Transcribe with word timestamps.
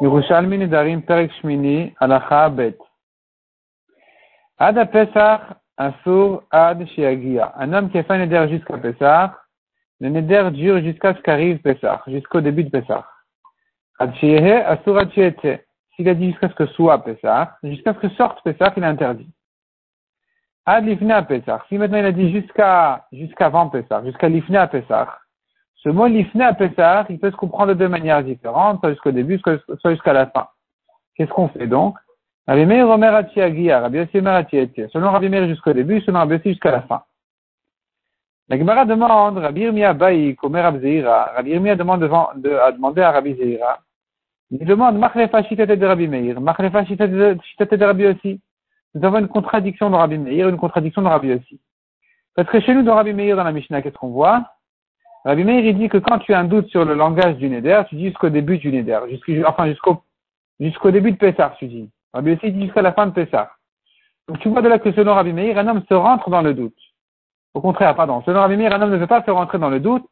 Yerushalmi 0.00 0.58
Nedarim 0.58 1.02
Perek 1.02 1.32
Shmini 1.40 1.94
Alacha 2.00 2.50
Pesach 4.92 5.40
Asur 5.78 6.42
Ad 6.50 6.86
Shiagia. 6.88 7.54
Un 7.56 7.72
homme 7.72 7.90
qui 7.90 7.98
a 7.98 8.04
fait 8.04 8.12
un 8.12 8.18
Neder 8.18 8.46
jusqu'à 8.50 8.76
Pesach, 8.76 9.30
le 10.00 10.10
Neder 10.10 10.50
dure 10.52 10.82
jusqu'à 10.82 11.14
ce 11.14 11.20
qu'arrive 11.22 11.60
Pesach, 11.62 12.00
jusqu'au 12.08 12.42
début 12.42 12.64
de 12.64 12.70
Pesach. 12.70 13.04
Ad 13.98 14.14
Shiehe 14.16 14.62
Asur 14.66 14.98
Ad 14.98 15.12
Shiete. 15.12 15.64
S'il 15.94 16.08
a 16.10 16.14
dit 16.14 16.30
jusqu'à 16.30 16.50
ce 16.50 16.54
que 16.54 16.66
soit 16.66 17.02
Pesach, 17.02 17.48
jusqu'à 17.62 17.94
ce 17.94 17.98
que 18.00 18.08
sorte 18.10 18.42
Pesach, 18.44 18.74
il 18.76 18.82
est 18.82 18.86
interdit. 18.86 19.30
Ad 20.66 20.84
Lifna 20.84 21.22
Pesach. 21.22 21.62
Si 21.70 21.78
maintenant 21.78 21.98
il 21.98 22.04
a 22.04 22.12
dit 22.12 22.32
jusqu'à, 22.32 23.06
jusqu'avant 23.12 23.70
Pesach, 23.70 24.04
jusqu'à 24.04 24.28
Lifna 24.28 24.66
Pesach, 24.66 25.08
ce 25.76 25.88
mot 25.88 26.06
l'ifna 26.06 26.48
à 26.48 26.54
Pessah, 26.54 27.06
il 27.08 27.18
peut 27.18 27.30
se 27.30 27.36
comprendre 27.36 27.68
de 27.68 27.78
deux 27.78 27.88
manières 27.88 28.24
différentes, 28.24 28.80
soit 28.80 28.90
jusqu'au 28.90 29.12
début, 29.12 29.38
soit 29.38 29.90
jusqu'à 29.90 30.12
la 30.12 30.26
fin. 30.26 30.48
Qu'est-ce 31.14 31.30
qu'on 31.30 31.48
fait 31.48 31.66
donc? 31.66 31.96
Rabbi 32.46 32.64
Meir 32.64 32.88
Omer 32.88 33.14
Atia 33.14 33.80
Rabbi 33.80 33.98
Yossi 33.98 34.18
Omer 34.18 34.46
Selon 34.92 35.10
Rabbi 35.10 35.28
Meir 35.28 35.46
jusqu'au 35.48 35.72
début, 35.72 36.00
selon 36.00 36.20
Rabbi 36.20 36.34
Yossi 36.34 36.50
jusqu'à 36.50 36.70
la 36.70 36.82
fin. 36.82 37.02
La 38.48 38.58
Gemara 38.58 38.84
demande, 38.84 39.38
Rabbi 39.38 39.62
Irmia 39.62 39.92
Baïk, 39.92 40.42
Omer 40.44 40.64
Abzeira, 40.64 41.32
Rabbi 41.34 41.50
Irmia 41.50 41.74
demande 41.74 42.00
devant, 42.00 42.30
de, 42.36 42.50
a 42.50 42.70
demandé 42.70 43.02
à 43.02 43.10
Rabbi 43.10 43.34
Zeira, 43.34 43.80
il 44.50 44.64
demande, 44.64 44.96
Machlefa 44.98 45.42
Shitate 45.42 45.72
de 45.72 45.86
Rabbi 45.86 46.06
Meir, 46.06 46.40
Machlefa 46.40 46.84
Shitate 46.84 47.10
de 47.10 47.84
Rabbi 47.84 48.04
Yossi. 48.04 48.40
Nous 48.94 49.04
avons 49.04 49.18
une 49.18 49.28
contradiction 49.28 49.90
dans 49.90 49.98
Rabbi 49.98 50.16
Meir, 50.16 50.48
une 50.48 50.56
contradiction 50.56 51.02
dans 51.02 51.10
Rabbi 51.10 51.28
Yossi. 51.28 51.60
Parce 52.36 52.48
que 52.48 52.60
chez 52.60 52.74
nous, 52.74 52.82
dans 52.82 52.94
Rabbi 52.94 53.12
Meir, 53.12 53.36
dans 53.36 53.44
la 53.44 53.50
Mishnah, 53.50 53.82
qu'est-ce 53.82 53.96
qu'on 53.96 54.10
voit? 54.10 54.44
Rabbi 55.26 55.42
Meir, 55.42 55.64
il 55.64 55.76
dit 55.76 55.88
que 55.88 55.98
quand 55.98 56.20
tu 56.20 56.32
as 56.32 56.38
un 56.38 56.44
doute 56.44 56.68
sur 56.68 56.84
le 56.84 56.94
langage 56.94 57.34
du 57.38 57.48
Neder, 57.48 57.82
tu 57.88 57.96
dis 57.96 58.06
jusqu'au 58.06 58.28
début 58.28 58.58
du 58.58 58.70
Neder, 58.70 59.00
enfin 59.44 59.66
jusqu'au 59.66 60.04
jusqu'au 60.60 60.92
début 60.92 61.10
de 61.10 61.16
Pessah, 61.16 61.52
tu 61.58 61.66
dis. 61.66 61.90
Rabbi 62.14 62.34
aussi 62.34 62.52
dit 62.52 62.66
jusqu'à 62.66 62.80
la 62.80 62.92
fin 62.92 63.08
de 63.08 63.10
Pessah. 63.10 63.50
Donc 64.28 64.38
tu 64.38 64.48
vois 64.48 64.62
de 64.62 64.68
là 64.68 64.78
que 64.78 64.92
selon 64.92 65.14
Rabbi 65.14 65.32
Meir, 65.32 65.58
un 65.58 65.66
homme 65.66 65.82
se 65.88 65.94
rentre 65.94 66.30
dans 66.30 66.42
le 66.42 66.54
doute. 66.54 66.78
Au 67.54 67.60
contraire, 67.60 67.96
pardon, 67.96 68.22
selon 68.24 68.38
Rabbi 68.38 68.56
Meir, 68.56 68.72
un 68.72 68.80
homme 68.80 68.92
ne 68.92 68.98
veut 68.98 69.08
pas 69.08 69.24
se 69.24 69.30
rentrer 69.32 69.58
dans 69.58 69.68
le 69.68 69.80
doute, 69.80 70.04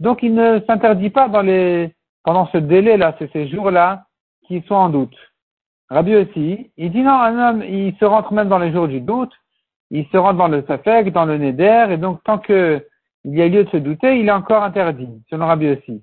donc 0.00 0.22
il 0.22 0.34
ne 0.34 0.60
s'interdit 0.66 1.10
pas 1.10 1.28
dans 1.28 1.42
les, 1.42 1.94
pendant 2.24 2.46
ce 2.46 2.56
délai-là, 2.56 3.14
ces 3.30 3.48
jours-là, 3.48 4.06
qui 4.46 4.62
sont 4.62 4.74
en 4.74 4.88
doute. 4.88 5.16
Rabbi 5.90 6.16
aussi, 6.16 6.70
il 6.78 6.92
dit 6.92 7.02
non, 7.02 7.12
un 7.12 7.50
homme, 7.50 7.62
il 7.62 7.94
se 8.00 8.06
rentre 8.06 8.32
même 8.32 8.48
dans 8.48 8.58
les 8.58 8.72
jours 8.72 8.88
du 8.88 9.02
doute, 9.02 9.32
il 9.90 10.06
se 10.06 10.16
rentre 10.16 10.38
dans 10.38 10.48
le 10.48 10.64
Safek, 10.66 11.12
dans 11.12 11.26
le 11.26 11.36
Neder, 11.36 11.88
et 11.90 11.98
donc 11.98 12.24
tant 12.24 12.38
que 12.38 12.82
il 13.24 13.36
y 13.36 13.42
a 13.42 13.48
lieu 13.48 13.64
de 13.64 13.70
se 13.70 13.76
douter, 13.76 14.18
il 14.18 14.28
est 14.28 14.32
encore 14.32 14.62
interdit, 14.62 15.08
selon 15.30 15.46
Rabbi 15.46 15.70
aussi. 15.70 16.02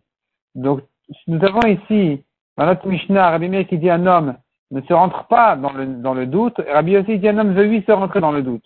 Donc, 0.56 0.82
nous 1.28 1.44
avons 1.44 1.62
ici, 1.68 2.24
dans 2.58 2.66
notre 2.66 2.88
Mishnah, 2.88 3.32
Rabbi 3.32 3.50
Meir 3.50 3.68
qui 3.68 3.78
dit 3.78 3.90
un 3.90 4.06
homme 4.06 4.38
ne 4.72 4.82
se 4.82 4.94
rentre 4.94 5.26
pas 5.26 5.56
dans 5.56 5.74
le, 5.74 5.86
le 5.86 6.26
doute, 6.26 6.62
Rabbi 6.72 6.98
aussi 6.98 7.20
dit 7.20 7.28
un 7.28 7.38
homme 7.38 7.54
veut 7.54 7.66
lui 7.66 7.84
se 7.86 7.92
rentrer 7.92 8.22
dans 8.22 8.32
le 8.32 8.44
doute. 8.44 8.66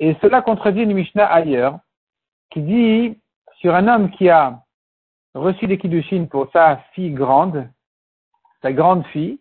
Et 0.00 0.16
cela 0.20 0.42
contredit 0.42 0.82
une 0.82 0.94
Mishnah 0.94 1.26
ailleurs, 1.26 1.78
qui 2.50 2.62
dit 2.62 3.18
sur 3.60 3.74
un 3.74 3.88
homme 3.88 4.10
qui 4.10 4.28
a 4.28 4.60
reçu 5.34 5.66
des 5.66 5.78
Kiddushin 5.78 6.26
pour 6.26 6.50
sa 6.52 6.78
fille 6.92 7.12
grande, 7.12 7.68
sa 8.62 8.72
grande 8.72 9.04
fille, 9.06 9.38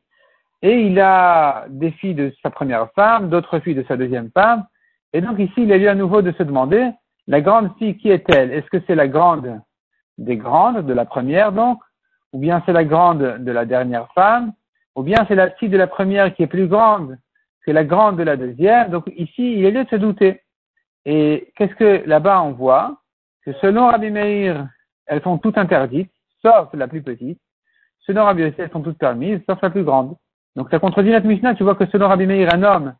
et 0.62 0.82
il 0.82 1.00
a 1.00 1.66
des 1.70 1.92
filles 1.92 2.16
de 2.16 2.34
sa 2.42 2.50
première 2.50 2.92
femme, 2.94 3.30
d'autres 3.30 3.60
filles 3.60 3.76
de 3.76 3.86
sa 3.88 3.98
deuxième 3.98 4.32
femme, 4.32 4.66
et 5.14 5.22
donc 5.22 5.40
ici 5.40 5.54
il 5.58 5.72
a 5.72 5.78
lieu 5.78 5.90
à 5.90 5.96
nouveau 5.96 6.22
de 6.22 6.32
se 6.32 6.44
demander 6.44 6.92
la 7.28 7.42
grande 7.42 7.76
fille, 7.78 7.98
qui 7.98 8.10
est-elle? 8.10 8.52
Est-ce 8.52 8.70
que 8.70 8.82
c'est 8.86 8.96
la 8.96 9.08
grande 9.08 9.60
des 10.18 10.38
grandes, 10.38 10.86
de 10.86 10.94
la 10.94 11.06
première 11.06 11.52
donc? 11.52 11.80
Ou 12.34 12.40
bien 12.40 12.62
c'est 12.66 12.74
la 12.74 12.84
grande 12.84 13.38
de 13.40 13.52
la 13.52 13.66
dernière 13.66 14.12
femme? 14.14 14.54
Ou 14.96 15.04
bien 15.04 15.26
c'est 15.28 15.36
la 15.36 15.52
fille 15.52 15.70
de 15.70 15.78
la 15.78 15.88
première 15.88 16.34
qui 16.34 16.44
est 16.44 16.48
plus 16.48 16.68
grande 16.68 17.18
que 17.66 17.72
la 17.72 17.84
grande 17.84 18.18
de 18.18 18.24
la 18.24 18.38
deuxième? 18.38 18.90
Donc 18.90 19.06
ici, 19.16 19.58
il 19.58 19.66
est 19.66 19.72
lieu 19.72 19.84
de 19.84 19.90
se 19.90 19.96
douter. 19.96 20.42
Et 21.06 21.52
qu'est-ce 21.56 21.76
que 21.76 22.08
là-bas 22.08 22.42
on 22.42 22.52
voit? 22.52 22.98
Que 23.44 23.54
selon 23.54 23.88
Rabbi 23.88 24.10
Meir, 24.10 24.68
elles 25.06 25.22
sont 25.22 25.38
toutes 25.38 25.58
interdites, 25.58 26.12
sauf 26.42 26.70
la 26.74 26.88
plus 26.88 27.04
petite. 27.04 27.40
Selon 28.02 28.26
Rabbi 28.26 28.42
elles 28.44 28.72
sont 28.72 28.82
toutes 28.82 28.98
permises, 28.98 29.40
sauf 29.48 29.62
la 29.62 29.70
plus 29.70 29.84
grande. 29.84 30.16
Donc 30.56 30.70
ça 30.70 30.80
contredit 30.80 31.12
notre 31.12 31.28
Mishnah. 31.28 31.56
Tu 31.56 31.64
vois 31.64 31.76
que 31.76 31.86
selon 31.88 32.08
Rabbi 32.08 32.26
Meir, 32.26 32.54
un 32.54 32.64
homme 32.64 32.96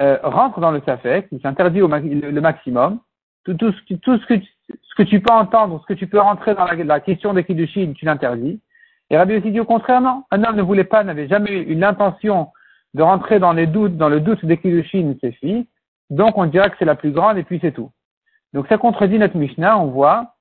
euh, 0.00 0.18
rentre 0.22 0.60
dans 0.60 0.70
le 0.70 0.80
Safek, 0.84 1.28
il 1.30 1.40
s'interdit 1.40 1.80
le 1.80 2.40
maximum, 2.40 3.00
tout, 3.52 3.72
ce, 3.72 3.94
tout 3.94 4.18
ce, 4.18 4.26
que, 4.26 4.34
ce 4.40 4.94
que 4.96 5.02
tu 5.02 5.20
peux 5.20 5.32
entendre, 5.32 5.80
ce 5.80 5.86
que 5.86 5.98
tu 5.98 6.06
peux 6.06 6.20
rentrer 6.20 6.54
dans 6.54 6.64
la, 6.64 6.74
la 6.74 7.00
question 7.00 7.34
des 7.34 7.44
Kiddushin, 7.44 7.92
tu 7.94 8.04
l'interdis. 8.04 8.60
Et 9.10 9.16
Rabbi 9.16 9.36
aussi 9.36 9.50
dit 9.50 9.60
au 9.60 9.64
contraire, 9.64 10.00
non. 10.00 10.24
Un 10.30 10.42
homme 10.44 10.56
ne 10.56 10.62
voulait 10.62 10.84
pas, 10.84 11.04
n'avait 11.04 11.28
jamais 11.28 11.52
eu 11.52 11.74
l'intention 11.74 12.48
de 12.94 13.02
rentrer 13.02 13.38
dans 13.38 13.52
les 13.52 13.66
doutes, 13.66 13.96
dans 13.96 14.08
le 14.08 14.20
doute 14.20 14.44
des 14.44 14.56
Kiddushin, 14.56 15.14
ses 15.20 15.32
filles. 15.32 15.66
Donc 16.10 16.38
on 16.38 16.46
dirait 16.46 16.70
que 16.70 16.76
c'est 16.78 16.84
la 16.84 16.94
plus 16.94 17.12
grande 17.12 17.38
et 17.38 17.42
puis 17.42 17.58
c'est 17.60 17.72
tout. 17.72 17.90
Donc 18.52 18.66
ça 18.68 18.78
contredit 18.78 19.18
notre 19.18 19.36
Mishnah, 19.36 19.78
on 19.78 19.86
voit 19.86 20.34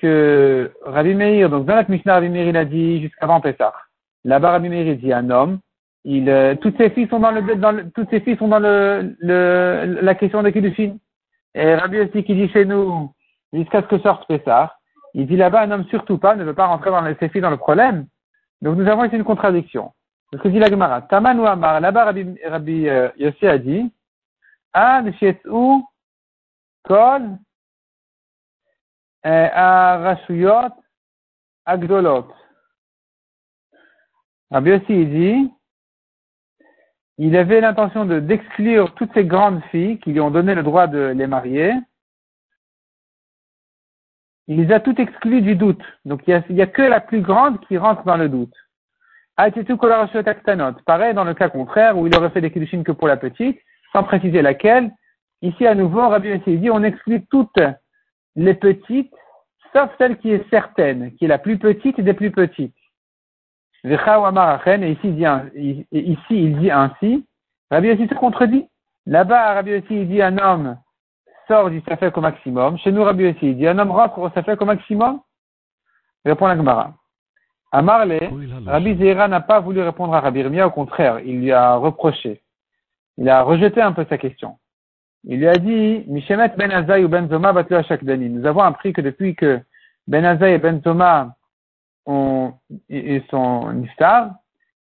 que 0.00 0.72
Rabbi 0.84 1.14
Meir, 1.14 1.50
donc 1.50 1.66
dans 1.66 1.74
notre 1.74 1.90
Mishnah, 1.90 2.14
Rabbi 2.14 2.28
Meir, 2.28 2.48
il 2.48 2.56
a 2.56 2.64
dit 2.64 3.02
jusqu'avant 3.02 3.40
Pessah. 3.40 3.74
Là-bas, 4.24 4.52
Rabbi 4.52 4.68
Meir, 4.68 4.86
il 4.86 4.98
dit 4.98 5.12
un 5.12 5.28
homme, 5.30 5.58
il, 6.04 6.30
euh, 6.30 6.54
toutes 6.54 6.76
ses 6.78 6.90
filles 6.90 7.08
sont 7.08 7.18
dans 7.18 7.32
le, 7.32 7.56
dans 7.56 7.72
le, 7.72 7.90
toutes 7.90 8.08
ses 8.10 8.20
filles 8.20 8.36
sont 8.36 8.48
dans 8.48 8.60
le, 8.60 9.16
le 9.18 9.98
la 10.00 10.14
question 10.14 10.42
des 10.42 10.52
Kiddushin. 10.52 10.96
Et 11.58 11.74
Rabbi 11.74 11.98
aussi 11.98 12.22
qui 12.22 12.36
dit 12.36 12.48
chez 12.50 12.64
nous, 12.64 13.12
jusqu'à 13.52 13.82
ce 13.82 13.88
que 13.88 13.98
sorte 13.98 14.28
Pessah, 14.28 14.78
il 15.14 15.26
dit 15.26 15.34
là-bas, 15.34 15.62
un 15.62 15.72
homme 15.72 15.86
surtout 15.86 16.16
pas 16.16 16.36
ne 16.36 16.44
veut 16.44 16.54
pas 16.54 16.68
rentrer 16.68 16.90
dans 16.90 17.04
ses 17.18 17.28
filles 17.28 17.40
dans 17.40 17.50
le 17.50 17.56
problème. 17.56 18.06
Donc 18.62 18.76
nous 18.76 18.86
avons 18.86 19.04
ici 19.04 19.16
une 19.16 19.24
contradiction. 19.24 19.92
Ce 20.32 20.38
que 20.38 20.46
dit 20.46 20.60
la 20.60 20.70
Gemara, 20.70 21.02
Taman 21.02 21.44
Amar, 21.44 21.80
là-bas 21.80 22.04
Rabbi, 22.44 22.88
euh, 22.88 23.10
Yossi 23.16 23.44
a 23.44 23.58
dit, 23.58 23.92
Ad 24.72 25.12
Kol 26.84 27.22
euh, 29.26 29.48
Arashuyot 29.52 30.70
Agdolot. 31.66 32.28
Rabbi 34.52 34.70
Yossi 34.70 35.06
dit, 35.06 35.52
il 37.18 37.36
avait 37.36 37.60
l'intention 37.60 38.04
de 38.04 38.20
d'exclure 38.20 38.94
toutes 38.94 39.12
ces 39.12 39.24
grandes 39.24 39.62
filles 39.70 39.98
qui 39.98 40.12
lui 40.12 40.20
ont 40.20 40.30
donné 40.30 40.54
le 40.54 40.62
droit 40.62 40.86
de 40.86 41.12
les 41.16 41.26
marier. 41.26 41.74
Il 44.46 44.62
les 44.62 44.72
a 44.72 44.80
toutes 44.80 45.00
exclues 45.00 45.42
du 45.42 45.56
doute. 45.56 45.82
Donc 46.04 46.22
il 46.26 46.42
n'y 46.50 46.62
a, 46.62 46.66
que 46.66 46.82
la 46.82 47.00
plus 47.00 47.20
grande 47.20 47.60
qui 47.66 47.76
rentre 47.76 48.04
dans 48.04 48.16
le 48.16 48.28
doute. 48.28 48.54
Pareil 49.36 51.14
dans 51.14 51.24
le 51.24 51.34
cas 51.34 51.48
contraire 51.48 51.98
où 51.98 52.06
il 52.06 52.16
aurait 52.16 52.30
fait 52.30 52.40
des 52.40 52.50
kiddushin 52.50 52.82
que 52.82 52.92
pour 52.92 53.08
la 53.08 53.16
petite, 53.16 53.58
sans 53.92 54.04
préciser 54.04 54.40
laquelle. 54.40 54.90
Ici 55.42 55.66
à 55.66 55.74
nouveau, 55.74 56.08
Rabbi 56.08 56.28
Yossi 56.28 56.58
dit 56.58 56.70
on 56.70 56.82
exclut 56.84 57.26
toutes 57.26 57.60
les 58.36 58.54
petites, 58.54 59.14
sauf 59.72 59.90
celle 59.98 60.18
qui 60.18 60.30
est 60.30 60.48
certaine, 60.50 61.14
qui 61.16 61.24
est 61.24 61.28
la 61.28 61.38
plus 61.38 61.58
petite 61.58 62.00
des 62.00 62.14
plus 62.14 62.30
petites. 62.30 62.74
Et 63.84 63.94
ici, 63.94 65.00
il 65.04 65.14
dit, 65.14 65.86
ici, 65.92 66.18
il 66.30 66.58
dit 66.58 66.70
ainsi. 66.70 67.24
Rabbi 67.70 67.88
Yossi 67.88 68.08
se 68.08 68.14
contredit. 68.14 68.68
Là-bas, 69.06 69.54
Rabbi 69.54 69.70
Yossi, 69.70 69.86
il 69.90 70.08
dit 70.08 70.22
un 70.22 70.36
homme 70.38 70.78
sort 71.46 71.70
du 71.70 71.80
Safek 71.82 72.16
au 72.16 72.20
maximum. 72.20 72.78
Chez 72.78 72.92
nous, 72.92 73.04
Rabbi 73.04 73.24
Yossi, 73.24 73.50
il 73.50 73.56
dit 73.56 73.66
un 73.66 73.78
homme 73.78 73.90
rentre 73.90 74.18
au 74.18 74.30
Safek 74.30 74.60
au 74.60 74.64
maximum. 74.64 75.20
Répond 76.24 76.46
la 76.46 76.56
Gemara. 76.56 76.94
À 77.70 77.82
Marley, 77.82 78.30
Rabbi 78.66 78.96
Zera 78.96 79.28
n'a 79.28 79.40
pas 79.40 79.60
voulu 79.60 79.82
répondre 79.82 80.14
à 80.14 80.20
Rabbi 80.20 80.40
Irmia, 80.40 80.66
au 80.66 80.70
contraire, 80.70 81.20
il 81.20 81.40
lui 81.40 81.52
a 81.52 81.76
reproché. 81.76 82.40
Il 83.18 83.28
a 83.28 83.42
rejeté 83.42 83.82
un 83.82 83.92
peu 83.92 84.06
sa 84.08 84.16
question. 84.16 84.56
Il 85.24 85.38
lui 85.38 85.48
a 85.48 85.56
dit, 85.56 86.04
Mishemet 86.06 86.52
Ben 86.56 87.04
ou 87.04 87.08
Ben 87.08 87.28
Zoma 87.28 87.52
battu 87.52 87.74
à 87.74 87.82
chaque 87.82 88.02
Nous 88.02 88.46
avons 88.46 88.62
appris 88.62 88.92
que 88.94 89.02
depuis 89.02 89.34
que 89.34 89.60
Ben 90.06 90.24
Azai 90.24 90.54
et 90.54 90.58
Ben 90.58 90.80
Zoma 90.82 91.34
on, 92.08 92.54
et 92.88 93.22
son 93.30 93.72
niftar, 93.72 94.30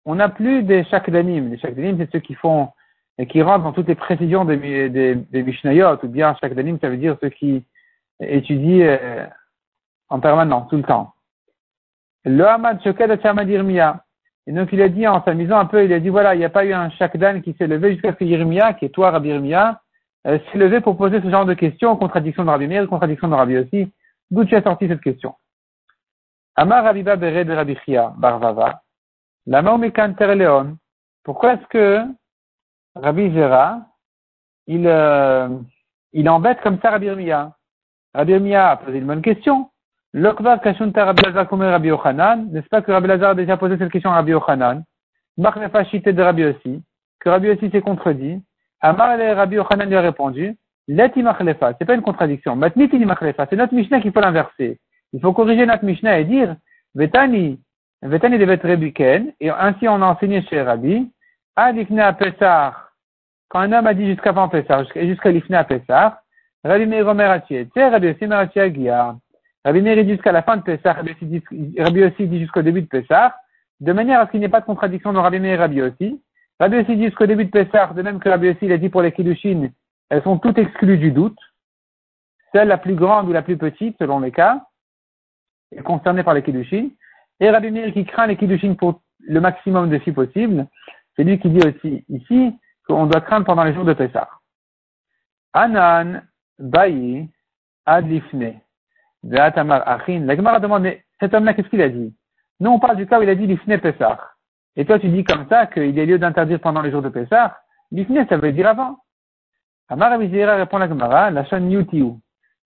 on 0.05 0.15
n'a 0.15 0.29
plus 0.29 0.63
des 0.63 0.83
shakdanim. 0.85 1.49
Les 1.49 1.57
shakdanim, 1.57 1.97
c'est 1.97 2.11
ceux 2.11 2.19
qui 2.19 2.35
font 2.35 2.69
et 3.17 3.25
qui 3.25 3.41
rentrent 3.41 3.63
dans 3.63 3.73
toutes 3.73 3.87
les 3.87 3.95
précisions 3.95 4.45
des, 4.45 4.89
des, 4.89 5.15
des 5.15 5.43
Mishnayot, 5.43 5.97
ou 6.03 6.07
bien 6.07 6.35
shakdanim, 6.39 6.77
ça 6.79 6.89
veut 6.89 6.97
dire 6.97 7.17
ceux 7.21 7.29
qui 7.29 7.65
étudient 8.19 8.85
euh, 8.85 9.25
en 10.09 10.19
permanence, 10.19 10.69
tout 10.69 10.77
le 10.77 10.83
temps. 10.83 11.13
Le 12.23 12.45
Hamad 12.45 12.81
Shoked. 12.83 13.19
Et 14.49 14.53
donc 14.53 14.69
il 14.71 14.81
a 14.81 14.87
dit, 14.87 15.07
en 15.07 15.23
s'amusant 15.23 15.57
un 15.57 15.65
peu, 15.65 15.83
il 15.83 15.91
a 15.91 15.99
dit, 15.99 16.09
voilà, 16.09 16.35
il 16.35 16.37
n'y 16.37 16.45
a 16.45 16.49
pas 16.49 16.65
eu 16.65 16.71
un 16.71 16.89
shakdan 16.91 17.41
qui 17.41 17.53
s'est 17.53 17.67
levé 17.67 17.93
jusqu'à 17.93 18.13
ce 18.13 18.17
que 18.17 18.23
Yirmia, 18.23 18.73
qui 18.73 18.85
est 18.85 18.89
toi, 18.89 19.11
Rabbi 19.11 19.29
Yirmia, 19.29 19.81
euh, 20.27 20.37
s'est 20.51 20.57
levé 20.57 20.79
pour 20.79 20.95
poser 20.95 21.19
ce 21.21 21.29
genre 21.29 21.45
de 21.45 21.55
questions, 21.55 21.95
contradiction 21.95 22.45
de 22.45 22.49
Rabbi 22.49 22.67
Meir, 22.67 22.87
contradiction 22.87 23.27
de 23.27 23.33
Rabbi 23.33 23.57
aussi. 23.57 23.91
D'où 24.29 24.45
tu 24.45 24.55
as 24.55 24.61
sorti 24.61 24.87
cette 24.87 25.01
question? 25.01 25.33
Amar 26.59 26.83
Rabiba 26.83 27.15
Bere 27.15 27.45
de 27.45 27.53
Rabbi 27.53 27.75
Chia, 27.85 28.13
Barvava. 28.17 28.81
Lama 29.45 29.77
Leon. 29.77 30.77
Pourquoi 31.23 31.53
est-ce 31.53 31.67
que 31.67 32.03
Rabbi 32.95 33.31
Zera, 33.31 33.81
il, 34.65 34.87
euh, 34.87 35.49
il 36.13 36.27
embête 36.27 36.59
comme 36.61 36.79
ça 36.81 36.89
Rabbi 36.89 37.05
Irmia 37.05 37.53
Rabbi 38.15 38.31
Irmia 38.31 38.71
a 38.71 38.77
posé 38.77 38.97
une 38.97 39.05
bonne 39.05 39.21
question. 39.21 39.69
Lokva 40.13 40.57
Kashunta 40.57 41.05
Rabbi 41.05 41.21
Lazar 41.25 41.47
comme 41.47 41.61
Rabbi 41.61 41.89
Yochanan. 41.89 42.47
N'est-ce 42.51 42.69
pas 42.69 42.81
que 42.81 42.91
Rabbi 42.91 43.07
Lazar 43.07 43.29
a 43.29 43.35
déjà 43.35 43.55
posé 43.55 43.77
cette 43.77 43.91
question 43.91 44.09
à 44.09 44.15
Rabbi 44.15 44.31
Yochanan? 44.31 44.83
Machlefa 45.37 45.83
Shite 45.83 46.09
de 46.09 46.23
Rabbi 46.23 46.43
aussi, 46.43 46.81
que 47.19 47.29
Rabbi 47.29 47.51
aussi 47.51 47.69
s'est 47.69 47.81
contredit. 47.81 48.41
Amar 48.81 49.19
et 49.19 49.33
Rabbi 49.33 49.57
Yochanan 49.57 49.87
lui 49.87 49.95
a 49.95 50.01
répondu, 50.01 50.57
Leti 50.87 51.21
Machlefa, 51.21 51.73
c'est 51.77 51.85
pas 51.85 51.93
une 51.93 52.01
contradiction. 52.01 52.55
Matniti 52.55 52.97
Machlefa, 52.97 53.45
c'est 53.47 53.57
notre 53.57 53.75
Mishnah 53.75 54.01
qu'il 54.01 54.11
faut 54.11 54.21
l'inverser. 54.21 54.79
Il 55.13 55.21
faut 55.21 55.33
corriger 55.33 55.65
notre 55.65 55.85
Mishnah 55.85 56.19
et 56.19 56.25
dire, 56.25 56.55
Vetani, 56.95 57.59
Vetani 58.01 58.37
devait 58.37 58.53
être 58.53 59.33
et 59.39 59.49
ainsi 59.49 59.87
on 59.87 60.01
a 60.01 60.07
enseigné 60.07 60.41
chez 60.43 60.61
Rabbi, 60.61 61.09
Adifne 61.55 61.99
à 61.99 62.13
Pessar, 62.13 62.91
quand 63.49 63.59
un 63.59 63.71
homme 63.71 63.87
a 63.87 63.93
dit 63.93 64.05
jusqu'avant 64.05 64.49
Pessar, 64.49 64.85
jusqu'à 64.95 65.31
l'Ifne 65.31 65.55
à 65.55 65.63
Pessar, 65.63 66.19
Rabbi 66.63 66.85
Meir 66.85 67.07
Omer 67.07 67.29
Rabbi. 67.29 67.67
Rabbi 69.65 69.81
Meir 69.81 70.03
dit 70.03 70.11
jusqu'à 70.11 70.31
la 70.31 70.43
fin 70.43 70.57
de 70.57 70.61
Pessah, 70.63 70.93
Rabbi 70.93 72.03
aussi 72.03 72.27
dit 72.27 72.39
jusqu'au 72.39 72.61
début 72.61 72.81
de 72.81 72.87
Pessah, 72.87 73.35
de 73.79 73.93
manière 73.93 74.19
à 74.19 74.25
ce 74.27 74.31
qu'il 74.31 74.39
n'y 74.39 74.45
ait 74.45 74.49
pas 74.49 74.61
de 74.61 74.65
contradiction 74.65 75.13
dans 75.13 75.21
Rabbi 75.21 75.39
Meir 75.39 75.53
et 75.53 75.57
Rabbi 75.57 75.81
aussi. 75.81 76.21
Rabbi 76.59 76.77
aussi 76.77 76.95
dit 76.95 77.05
jusqu'au 77.05 77.25
début 77.25 77.45
de 77.45 77.51
Pessah, 77.51 77.93
de 77.93 78.01
même 78.01 78.19
que 78.19 78.29
Rabbi 78.29 78.49
aussi 78.49 78.67
l'a 78.67 78.77
dit 78.77 78.89
pour 78.89 79.01
les 79.01 79.11
Kiddushin, 79.11 79.69
elles 80.09 80.23
sont 80.23 80.37
toutes 80.37 80.57
exclues 80.57 80.97
du 80.97 81.11
doute. 81.11 81.39
Celle 82.53 82.67
la 82.67 82.77
plus 82.77 82.95
grande 82.95 83.27
ou 83.27 83.33
la 83.33 83.41
plus 83.41 83.57
petite, 83.57 83.97
selon 83.99 84.19
les 84.19 84.31
cas, 84.31 84.66
est 85.71 85.81
concernée 85.81 86.23
par 86.23 86.33
les 86.33 86.43
Kiddushin. 86.43 86.89
Et 87.39 87.49
Rabbi 87.49 87.71
Meir 87.71 87.93
qui 87.93 88.05
craint 88.05 88.27
les 88.27 88.37
Kiddushin 88.37 88.75
pour 88.75 89.01
le 89.19 89.41
maximum 89.41 89.89
de 89.89 89.97
filles 89.99 90.13
possible, 90.13 90.67
c'est 91.15 91.23
lui 91.23 91.39
qui 91.39 91.49
dit 91.49 91.65
aussi 91.67 92.05
ici 92.09 92.53
qu'on 92.87 93.07
doit 93.07 93.21
craindre 93.21 93.45
pendant 93.45 93.63
les 93.63 93.73
jours 93.73 93.85
de 93.85 93.93
Pessah. 93.93 94.29
Anan, 95.53 96.21
Bayi, 96.59 97.29
Adlifne. 97.85 98.59
Ve'atamar 99.23 99.87
Achin. 99.87 100.21
La 100.25 100.35
Gemara 100.35 100.59
demande, 100.59 100.83
mais 100.83 101.03
cet 101.19 101.33
homme-là, 101.33 101.53
qu'est-ce 101.53 101.69
qu'il 101.69 101.81
a 101.81 101.89
dit? 101.89 102.15
Nous, 102.59 102.69
on 102.69 102.79
parle 102.79 102.97
du 102.97 103.07
cas 103.07 103.19
où 103.19 103.23
il 103.23 103.29
a 103.29 103.35
dit 103.35 103.47
Lifne 103.47 103.79
Pessah. 103.79 104.19
Et 104.75 104.85
toi, 104.85 104.99
tu 104.99 105.09
dis 105.09 105.23
comme 105.23 105.47
ça 105.49 105.65
qu'il 105.65 105.99
a 105.99 106.05
lieu 106.05 106.19
d'interdire 106.19 106.59
pendant 106.59 106.81
les 106.81 106.91
jours 106.91 107.01
de 107.01 107.09
Pessah. 107.09 107.57
Lifne, 107.91 108.25
ça 108.29 108.37
veut 108.37 108.51
dire 108.51 108.67
avant. 108.67 108.99
Amar 109.89 110.11
Abizira 110.11 110.55
répond 110.55 110.77
la 110.77 110.87
Gemara, 110.87 111.31
la 111.31 111.45
chaîne 111.45 111.71
Yutiu. 111.71 112.19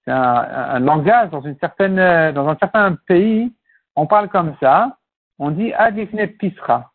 C'est 0.06 0.12
un, 0.12 0.18
un, 0.18 0.80
langage 0.80 1.30
dans 1.30 1.42
une 1.42 1.58
certaine, 1.60 1.96
dans 2.34 2.48
un 2.48 2.58
certain 2.58 2.96
pays, 3.08 3.54
on 3.96 4.08
parle 4.08 4.30
comme 4.30 4.56
ça. 4.60 4.98
On 5.38 5.52
dit 5.52 5.74
Adifne 5.74 6.28
Pisra. 6.28 6.92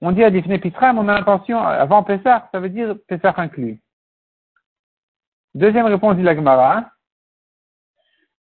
On 0.00 0.12
dit 0.12 0.24
Adifne 0.24 0.58
Pisra, 0.58 0.92
mais 0.92 1.00
on 1.00 1.08
a 1.08 1.14
l'intention, 1.14 1.60
avant 1.60 2.02
Pessah, 2.02 2.48
ça 2.52 2.60
veut 2.60 2.70
dire 2.70 2.94
Pessah 3.06 3.34
inclus. 3.36 3.80
Deuxième 5.54 5.86
réponse 5.86 6.16
dit 6.16 6.22
la 6.22 6.34
Gemara. 6.34 6.84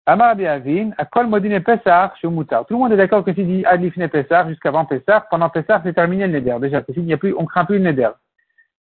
Amar 0.07 0.37
à 0.39 1.05
Kol 1.05 1.27
Modine 1.27 1.63
Pessah, 1.63 2.15
chez 2.21 2.29
Moutar. 2.29 2.65
Tout 2.65 2.75
le 2.75 2.81
monde 2.81 2.93
est 2.93 2.97
d'accord 2.97 3.25
que 3.25 3.35
si 3.35 3.45
dit 3.45 3.65
Adlifne 3.67 4.09
Pessah, 4.09 4.49
jusqu'avant 4.49 4.87
Pessah, 4.87 5.27
pendant 5.31 5.51
Pessah, 5.51 5.83
c'est 5.85 5.93
terminé 5.93 6.27
le 6.27 6.41
Neder. 6.41 6.57
Déjà, 6.61 6.81
parce 6.81 6.95
qu'il 6.95 7.05
n'y 7.05 7.13
a 7.13 7.19
plus, 7.19 7.35
on 7.37 7.45
craint 7.45 7.67
plus 7.67 7.79
le 7.79 7.85
Neder. 7.85 8.11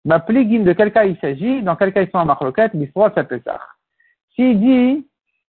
Ma 0.04 0.20
pligim, 0.20 0.64
de 0.64 0.72
quel 0.72 0.90
cas 0.90 1.04
il 1.04 1.18
s'agit, 1.18 1.62
dans 1.62 1.76
quel 1.76 1.92
cas 1.92 2.02
ils 2.02 2.10
sont 2.10 2.18
en 2.18 2.24
marloquette, 2.24 2.72
l'Ifros 2.72 3.04
à 3.04 3.10
Pessah. 3.10 3.60
S'il 4.38 4.60
dit 4.60 5.06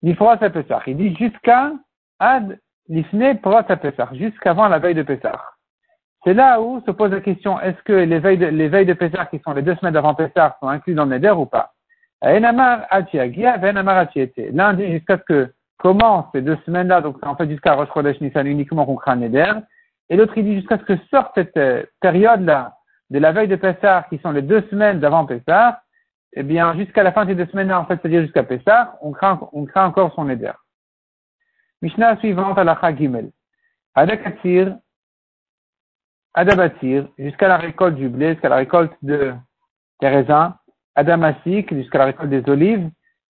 l'Ifros 0.02 0.30
à 0.30 0.38
Pessah, 0.38 0.82
il 0.88 0.96
dit 0.96 1.14
jusqu'à 1.18 1.74
Ad 2.20 2.58
l'Ifne 2.88 3.38
Pros 3.40 3.58
à 3.58 3.64
Pessah, 3.64 4.08
jusqu'avant 4.14 4.70
la 4.70 4.80
veille 4.80 4.96
de 4.96 5.04
Pessah. 5.04 5.38
C'est 6.24 6.34
là 6.34 6.62
où 6.62 6.82
se 6.86 6.92
pose 6.92 7.12
la 7.12 7.20
question, 7.20 7.60
est-ce 7.60 7.82
que 7.84 7.92
les 7.92 8.20
veilles 8.20 8.38
de, 8.38 8.46
les 8.46 8.96
Pessah, 8.96 9.26
qui 9.26 9.40
sont 9.40 9.52
les 9.52 9.64
deux 9.64 9.76
semaines 9.76 9.98
avant 9.98 10.16
Pessah, 10.16 10.56
sont 10.62 10.70
inclus 10.70 10.94
dans 10.94 11.04
le 11.04 11.18
Neder 11.18 11.32
ou 11.32 11.46
pas? 11.46 11.74
L'un 12.22 12.40
dit 14.74 14.92
jusqu'à 14.92 15.18
ce 15.18 15.24
que 15.24 15.54
commence 15.78 16.26
ces 16.34 16.42
deux 16.42 16.58
semaines-là, 16.66 17.02
donc 17.02 17.18
en 17.26 17.36
fait 17.36 17.50
jusqu'à 17.50 17.74
Rosh 17.74 17.90
Chodesh 17.94 18.22
Nissan 18.22 18.48
uniquement 18.48 18.86
qu'on 18.86 18.96
craint 18.96 19.18
Neder. 19.18 19.52
Et 20.10 20.16
l'autre 20.16 20.38
il 20.38 20.46
dit 20.46 20.56
jusqu'à 20.56 20.78
ce 20.78 20.84
que 20.84 20.98
sorte 21.12 21.34
cette 21.36 21.58
euh, 21.58 21.84
période-là 22.02 22.76
de 23.10 23.20
la 23.20 23.34
veille 23.34 23.50
de 23.50 23.58
Pessah, 23.58 24.06
qui 24.10 24.20
sont 24.20 24.32
les 24.32 24.42
deux 24.42 24.62
semaines 24.70 25.02
d'avant 25.02 25.26
Pessah, 25.26 25.82
eh 26.34 26.44
bien 26.44 26.76
jusqu'à 26.76 27.04
la 27.04 27.12
fin 27.12 27.26
de 27.26 27.32
ces 27.32 27.36
deux 27.36 27.48
semaines-là, 27.48 27.80
en 27.80 27.86
fait, 27.86 28.00
c'est-à-dire 28.02 28.22
jusqu'à 28.22 28.44
Pessah, 28.44 28.98
on 29.02 29.12
craint, 29.12 29.40
on 29.52 29.66
craint 29.66 29.86
encore 29.86 30.14
son 30.14 30.26
Neder. 30.26 30.54
Mishnah 31.82 32.18
suivante 32.18 32.58
la 32.58 32.96
Gimel. 32.96 33.32
Adakatir, 33.96 34.78
Adabatir, 36.34 37.08
jusqu'à 37.18 37.48
la 37.48 37.58
récolte 37.58 37.96
du 37.96 38.08
blé, 38.08 38.34
jusqu'à 38.34 38.50
la 38.50 38.58
récolte 38.58 38.94
de, 39.02 39.34
des 40.00 40.08
raisins, 40.08 40.54
Adamasik, 40.96 41.74
jusqu'à 41.74 41.98
la 41.98 42.06
récolte 42.06 42.30
des 42.30 42.48
olives, 42.50 42.90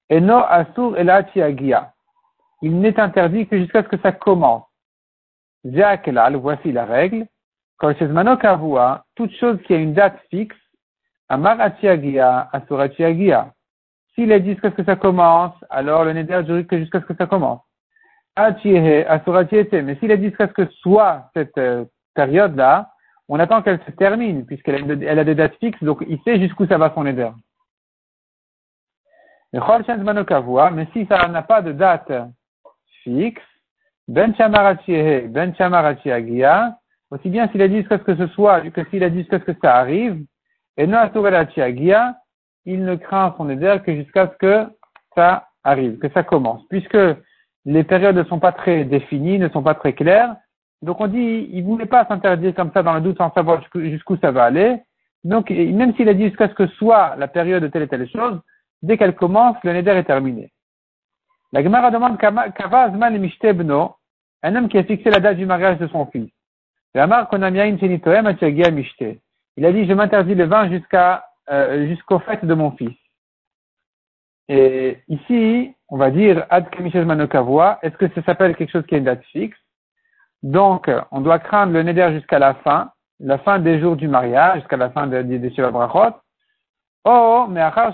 et 0.09 0.19
no 0.19 0.37
asur 0.37 0.97
elatiagia. 0.97 1.93
Il 2.61 2.79
n'est 2.79 2.99
interdit 2.99 3.47
que 3.47 3.57
jusqu'à 3.57 3.83
ce 3.83 3.87
que 3.87 3.97
ça 4.01 4.11
commence. 4.11 4.65
Zeakelal, 5.65 6.35
voici 6.35 6.71
la 6.71 6.85
règle. 6.85 7.27
Chez 7.81 8.09
Kavua, 8.41 9.05
toute 9.15 9.31
chose 9.37 9.61
qui 9.63 9.73
a 9.73 9.77
une 9.77 9.93
date 9.93 10.19
fixe, 10.29 10.57
Amar 11.29 11.61
Atiagia, 11.61 12.49
Asur 12.51 12.79
Atiagia. 12.79 13.53
S'il 14.15 14.31
est 14.31 14.39
dit 14.39 14.51
jusqu'à 14.51 14.71
ce 14.71 14.75
que 14.75 14.83
ça 14.83 14.95
commence, 14.95 15.53
alors 15.69 16.03
le 16.03 16.13
neder 16.13 16.41
juridique 16.45 16.69
que 16.69 16.79
jusqu'à 16.79 16.99
ce 16.99 17.05
que 17.05 17.15
ça 17.15 17.27
commence. 17.27 17.61
Atiehe, 18.35 19.05
Asur 19.07 19.35
Atiete. 19.35 19.73
Mais 19.73 19.95
s'il 19.95 20.11
est 20.11 20.17
dit 20.17 20.29
jusqu'à 20.29 20.47
ce 20.47 20.53
que 20.53 20.65
soit 20.81 21.29
cette 21.33 21.57
euh, 21.57 21.85
période-là, 22.15 22.89
on 23.27 23.39
attend 23.39 23.61
qu'elle 23.61 23.79
se 23.85 23.91
termine, 23.91 24.45
puisqu'elle 24.45 25.19
a, 25.19 25.23
des 25.23 25.35
dates 25.35 25.55
fixes, 25.59 25.83
donc 25.83 26.03
il 26.07 26.19
sait 26.23 26.39
jusqu'où 26.39 26.65
ça 26.65 26.79
va 26.79 26.91
son 26.95 27.03
neder. 27.03 27.29
Mais 29.53 30.87
si 30.93 31.05
ça 31.05 31.27
n'a 31.27 31.43
pas 31.43 31.61
de 31.61 31.71
date 31.71 32.11
fixe, 33.03 33.41
ben 34.07 34.33
ben 35.27 35.53
aussi 37.11 37.29
bien 37.29 37.47
s'il 37.49 37.61
a 37.61 37.67
dit 37.67 37.77
jusqu'à 37.77 37.97
ce 37.97 38.03
que 38.03 38.15
ce 38.15 38.27
soit, 38.27 38.61
que 38.71 38.83
s'il 38.89 39.03
a 39.03 39.09
dit 39.09 39.19
jusqu'à 39.19 39.39
ce 39.39 39.45
que 39.45 39.59
ça 39.61 39.75
arrive, 39.77 40.23
et 40.79 40.87
non 40.87 40.97
il 42.65 42.85
ne 42.85 42.95
craint 42.95 43.33
son 43.37 43.49
éder 43.49 43.77
que 43.85 43.93
jusqu'à 43.93 44.27
ce 44.27 44.37
que 44.37 44.65
ça 45.13 45.49
arrive, 45.63 45.99
que 45.99 46.09
ça 46.09 46.23
commence. 46.23 46.65
Puisque 46.69 46.97
les 47.65 47.83
périodes 47.83 48.15
ne 48.15 48.23
sont 48.23 48.39
pas 48.39 48.53
très 48.53 48.85
définies, 48.85 49.39
ne 49.39 49.49
sont 49.49 49.61
pas 49.61 49.75
très 49.75 49.93
claires, 49.93 50.35
donc 50.81 51.01
on 51.01 51.07
dit, 51.07 51.49
il 51.51 51.63
voulait 51.63 51.85
pas 51.85 52.05
s'interdire 52.05 52.55
comme 52.55 52.71
ça 52.73 52.81
dans 52.81 52.93
le 52.93 53.01
doute 53.01 53.17
sans 53.17 53.33
savoir 53.33 53.61
jusqu'où 53.75 54.15
ça 54.17 54.31
va 54.31 54.45
aller. 54.45 54.81
Donc, 55.25 55.49
même 55.49 55.93
s'il 55.95 56.07
a 56.07 56.13
dit 56.13 56.29
jusqu'à 56.29 56.47
ce 56.47 56.53
que 56.53 56.67
soit 56.67 57.17
la 57.17 57.27
période 57.27 57.61
de 57.61 57.67
telle 57.67 57.81
et 57.81 57.87
telle 57.89 58.09
chose, 58.09 58.39
dès 58.81 58.97
qu'elle 58.97 59.15
commence, 59.15 59.57
le 59.63 59.73
neder 59.73 59.91
est 59.91 60.05
terminé. 60.05 60.49
La 61.51 61.61
Gemara 61.61 61.91
demande 61.91 62.17
un 64.41 64.55
homme 64.55 64.69
qui 64.69 64.77
a 64.77 64.83
fixé 64.85 65.09
la 65.09 65.19
date 65.19 65.35
du 65.35 65.45
mariage 65.45 65.77
de 65.79 65.87
son 65.87 66.05
fils. 66.05 66.31
Il 69.57 69.65
a 69.65 69.71
dit, 69.71 69.85
je 69.85 69.93
m'interdis 69.93 70.35
le 70.35 70.45
vin 70.45 70.69
jusqu'à 70.69 71.25
euh, 71.49 71.95
de 72.43 72.53
mon 72.53 72.71
fils. 72.71 72.97
Et 74.47 74.97
ici, 75.07 75.75
on 75.89 75.97
va 75.97 76.11
dire 76.11 76.45
Ad 76.49 76.67
est-ce 76.73 77.97
que 77.97 78.07
ça 78.15 78.23
s'appelle 78.23 78.55
quelque 78.55 78.71
chose 78.71 78.85
qui 78.87 78.95
a 78.95 78.97
une 78.97 79.03
date 79.03 79.23
fixe? 79.25 79.57
Donc, 80.41 80.89
on 81.11 81.21
doit 81.21 81.39
craindre 81.39 81.73
le 81.73 81.83
neder 81.83 82.11
jusqu'à 82.13 82.39
la 82.39 82.55
fin, 82.55 82.91
la 83.19 83.37
fin 83.37 83.59
des 83.59 83.79
jours 83.79 83.95
du 83.95 84.07
mariage, 84.07 84.59
jusqu'à 84.59 84.77
la 84.77 84.89
fin 84.89 85.07
des 85.07 85.23
de, 85.23 85.37
de 85.37 85.69
Brachot. 85.69 86.15
Oh, 87.03 87.45
mais 87.49 87.61
Achar 87.61 87.93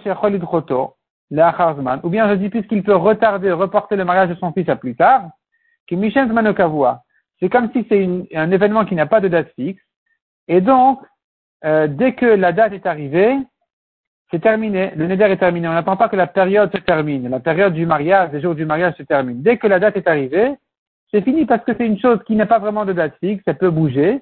ou 2.03 2.09
bien 2.09 2.29
je 2.29 2.35
dis 2.35 2.49
puisqu'il 2.49 2.83
peut 2.83 2.95
retarder, 2.95 3.51
reporter 3.51 3.95
le 3.95 4.05
mariage 4.05 4.29
de 4.29 4.35
son 4.35 4.53
fils 4.53 4.69
à 4.69 4.75
plus 4.75 4.95
tard, 4.95 5.29
que 5.87 5.95
C'est 7.39 7.49
comme 7.49 7.71
si 7.71 7.85
c'est 7.89 8.27
un 8.35 8.51
événement 8.51 8.85
qui 8.85 8.95
n'a 8.95 9.07
pas 9.07 9.21
de 9.21 9.27
date 9.27 9.51
fixe. 9.55 9.81
Et 10.47 10.61
donc, 10.61 11.01
euh, 11.65 11.87
dès 11.87 12.13
que 12.13 12.25
la 12.25 12.51
date 12.51 12.73
est 12.73 12.85
arrivée, 12.85 13.35
c'est 14.31 14.41
terminé. 14.41 14.91
Le 14.95 15.07
neder 15.07 15.25
est 15.25 15.37
terminé. 15.37 15.67
On 15.67 15.73
n'attend 15.73 15.97
pas 15.97 16.09
que 16.09 16.15
la 16.15 16.27
période 16.27 16.71
se 16.71 16.81
termine. 16.81 17.29
La 17.29 17.39
période 17.39 17.73
du 17.73 17.85
mariage, 17.85 18.31
les 18.33 18.41
jours 18.41 18.55
du 18.55 18.65
mariage 18.65 18.95
se 18.95 19.03
termine. 19.03 19.41
Dès 19.41 19.57
que 19.57 19.67
la 19.67 19.79
date 19.79 19.97
est 19.97 20.07
arrivée, 20.07 20.55
c'est 21.11 21.21
fini 21.21 21.45
parce 21.45 21.63
que 21.63 21.73
c'est 21.77 21.85
une 21.85 21.99
chose 21.99 22.19
qui 22.25 22.35
n'a 22.35 22.45
pas 22.45 22.59
vraiment 22.59 22.85
de 22.85 22.93
date 22.93 23.15
fixe. 23.19 23.43
Ça 23.45 23.53
peut 23.53 23.69
bouger. 23.69 24.21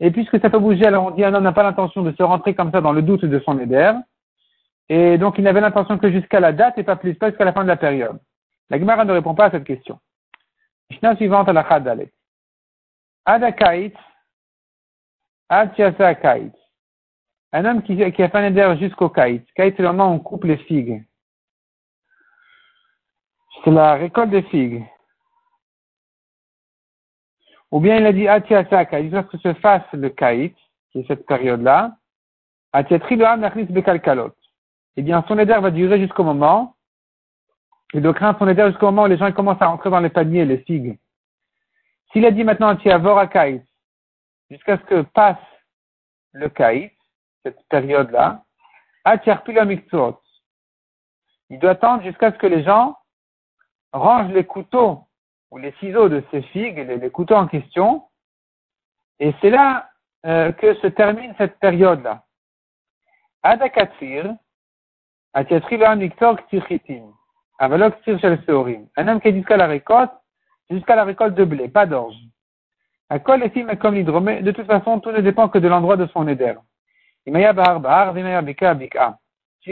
Et 0.00 0.10
puisque 0.10 0.40
ça 0.40 0.50
peut 0.50 0.58
bouger, 0.58 0.86
alors 0.86 1.06
on 1.06 1.10
dit 1.10 1.24
un 1.24 1.34
homme 1.34 1.44
n'a 1.44 1.52
pas 1.52 1.62
l'intention 1.62 2.02
de 2.02 2.12
se 2.12 2.22
rentrer 2.22 2.54
comme 2.54 2.72
ça 2.72 2.80
dans 2.80 2.92
le 2.92 3.02
doute 3.02 3.24
de 3.24 3.38
son 3.40 3.54
neder. 3.54 3.92
Et 4.88 5.18
donc, 5.18 5.38
il 5.38 5.44
n'avait 5.44 5.60
l'intention 5.60 5.98
que 5.98 6.10
jusqu'à 6.10 6.40
la 6.40 6.52
date 6.52 6.78
et 6.78 6.82
pas 6.82 6.96
plus, 6.96 7.14
pas 7.14 7.28
jusqu'à 7.28 7.44
la 7.44 7.52
fin 7.52 7.62
de 7.62 7.68
la 7.68 7.76
période. 7.76 8.18
La 8.70 8.78
Gemara 8.78 9.04
ne 9.04 9.12
répond 9.12 9.34
pas 9.34 9.46
à 9.46 9.50
cette 9.50 9.64
question. 9.64 9.98
Adakait, 13.24 13.92
Ad 15.48 15.74
Kait. 15.74 16.59
Un 17.52 17.64
homme 17.64 17.82
qui, 17.82 18.02
a 18.02 18.12
fait 18.12 18.34
un 18.34 18.46
éder 18.46 18.76
jusqu'au 18.78 19.08
Kait. 19.08 19.44
Kait, 19.54 19.74
c'est 19.76 19.82
le 19.82 19.88
moment 19.88 20.12
où 20.12 20.14
on 20.14 20.18
coupe 20.20 20.44
les 20.44 20.56
figues. 20.56 21.04
C'est 23.64 23.70
la 23.70 23.94
récolte 23.94 24.30
des 24.30 24.42
figues. 24.42 24.84
Ou 27.72 27.80
bien 27.80 27.96
il 27.96 28.06
a 28.06 28.12
dit 28.12 28.28
Atiasa 28.28 28.84
Kait. 28.84 29.04
Il 29.04 29.10
que 29.10 29.38
se 29.38 29.54
fasse 29.54 29.82
le 29.92 30.10
Kait, 30.10 30.54
qui 30.92 31.00
est 31.00 31.06
cette 31.08 31.26
période-là. 31.26 31.96
Atiatri 32.72 33.16
le 33.16 33.26
Ham 33.26 33.48
Bekalkalot 33.70 34.34
eh 34.96 35.02
bien, 35.02 35.24
son 35.28 35.38
éder 35.38 35.58
va 35.58 35.70
durer 35.70 35.98
jusqu'au 36.00 36.24
moment, 36.24 36.76
il 37.94 38.02
doit 38.02 38.14
craindre 38.14 38.38
son 38.38 38.48
éder 38.48 38.66
jusqu'au 38.68 38.86
moment 38.86 39.04
où 39.04 39.06
les 39.06 39.16
gens 39.16 39.32
commencent 39.32 39.62
à 39.62 39.66
rentrer 39.66 39.90
dans 39.90 40.00
les 40.00 40.10
paniers, 40.10 40.44
les 40.44 40.58
figues. 40.58 40.98
S'il 42.12 42.26
a 42.26 42.30
dit 42.30 42.44
maintenant, 42.44 42.76
tu 42.76 42.90
as 42.90 42.98
vorakait, 42.98 43.64
jusqu'à 44.50 44.76
ce 44.78 44.82
que 44.82 45.02
passe 45.02 45.38
le 46.32 46.48
kaït, 46.48 46.92
cette 47.42 47.62
période-là, 47.68 48.44
il 51.50 51.58
doit 51.58 51.70
attendre 51.70 52.02
jusqu'à 52.02 52.32
ce 52.32 52.38
que 52.38 52.46
les 52.46 52.62
gens 52.62 52.98
rangent 53.92 54.32
les 54.32 54.44
couteaux 54.44 55.06
ou 55.50 55.58
les 55.58 55.72
ciseaux 55.80 56.08
de 56.08 56.22
ces 56.30 56.42
figues, 56.42 56.78
les, 56.78 57.10
couteaux 57.10 57.34
en 57.34 57.48
question, 57.48 58.04
et 59.18 59.34
c'est 59.40 59.50
là 59.50 59.90
euh, 60.26 60.52
que 60.52 60.74
se 60.74 60.86
termine 60.86 61.34
cette 61.38 61.58
période-là. 61.58 62.24
Adakatsir, 63.42 64.34
un 65.34 65.44
homme 69.08 69.20
qui 69.20 69.28
est 69.28 69.34
jusqu'à 69.34 69.56
la 69.56 69.66
récolte, 69.66 70.12
jusqu'à 70.70 70.96
la 70.96 71.04
récolte 71.04 71.34
de 71.34 71.44
blé, 71.44 71.68
pas 71.68 71.86
d'orge. 71.86 72.16
comme 73.08 73.40
De 73.40 74.50
toute 74.52 74.66
façon, 74.66 75.00
tout 75.00 75.10
ne 75.10 75.20
dépend 75.20 75.48
que 75.48 75.58
de 75.58 75.68
l'endroit 75.68 75.96
de 75.96 76.06
son 76.08 76.28
éder. 76.28 76.54
S'il 77.26 77.36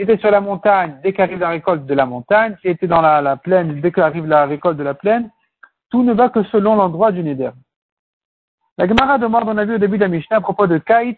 était 0.03 0.17
sur 0.17 0.31
la 0.31 0.41
montagne, 0.41 0.99
dès 1.03 1.13
qu'arrive 1.13 1.39
la 1.39 1.49
récolte 1.49 1.85
de 1.85 1.93
la 1.93 2.05
montagne, 2.05 2.55
s'il 2.61 2.71
était 2.71 2.87
dans 2.87 3.01
la, 3.01 3.37
plaine, 3.37 3.79
dès 3.81 3.91
qu'arrive 3.91 4.27
la 4.27 4.45
récolte 4.45 4.77
de 4.77 4.83
la 4.83 4.93
plaine, 4.93 5.29
tout 5.89 6.03
ne 6.03 6.13
va 6.13 6.29
que 6.29 6.43
selon 6.43 6.75
l'endroit 6.75 7.11
du 7.11 7.23
Neder. 7.23 7.51
La 8.77 8.87
Gemara 8.87 9.17
demande, 9.17 9.43
on 9.47 9.57
a 9.57 9.65
vu 9.65 9.75
au 9.75 9.79
début 9.79 9.97
de 9.97 10.03
la 10.03 10.09
Mishnah 10.09 10.37
à 10.37 10.41
propos 10.41 10.67
de 10.67 10.77
Kaït, 10.77 11.17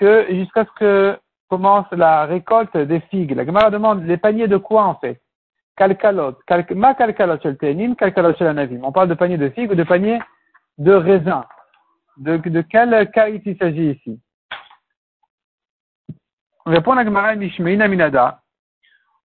que 0.00 0.26
jusqu'à 0.28 0.64
ce 0.64 0.70
que 0.76 1.16
commence 1.48 1.86
la 1.92 2.26
récolte 2.26 2.76
des 2.76 3.00
figues. 3.00 3.36
La 3.36 3.46
Gemara 3.46 3.70
demande 3.70 4.04
les 4.04 4.16
paniers 4.16 4.48
de 4.48 4.56
quoi 4.56 4.84
en 4.84 4.96
fait? 4.96 5.20
Kalkalot. 5.76 6.36
ma 6.74 6.94
kalkalot 6.94 7.40
shel 7.40 7.56
tenim, 7.56 7.94
kalkalot 7.94 8.34
shel 8.34 8.48
anavim. 8.48 8.84
On 8.84 8.92
parle 8.92 9.08
de 9.08 9.14
paniers 9.14 9.38
de 9.38 9.48
figues 9.50 9.70
ou 9.70 9.74
de 9.74 9.84
paniers 9.84 10.20
de 10.78 10.92
raisins. 10.92 11.44
De, 12.16 12.36
de 12.36 12.60
quel 12.62 13.10
Kaït 13.12 13.42
il 13.46 13.56
s'agit 13.56 13.92
ici? 13.92 14.20
Répond 16.66 16.92
à 16.92 17.04
Gemara 17.04 17.34
Minada. 17.36 18.40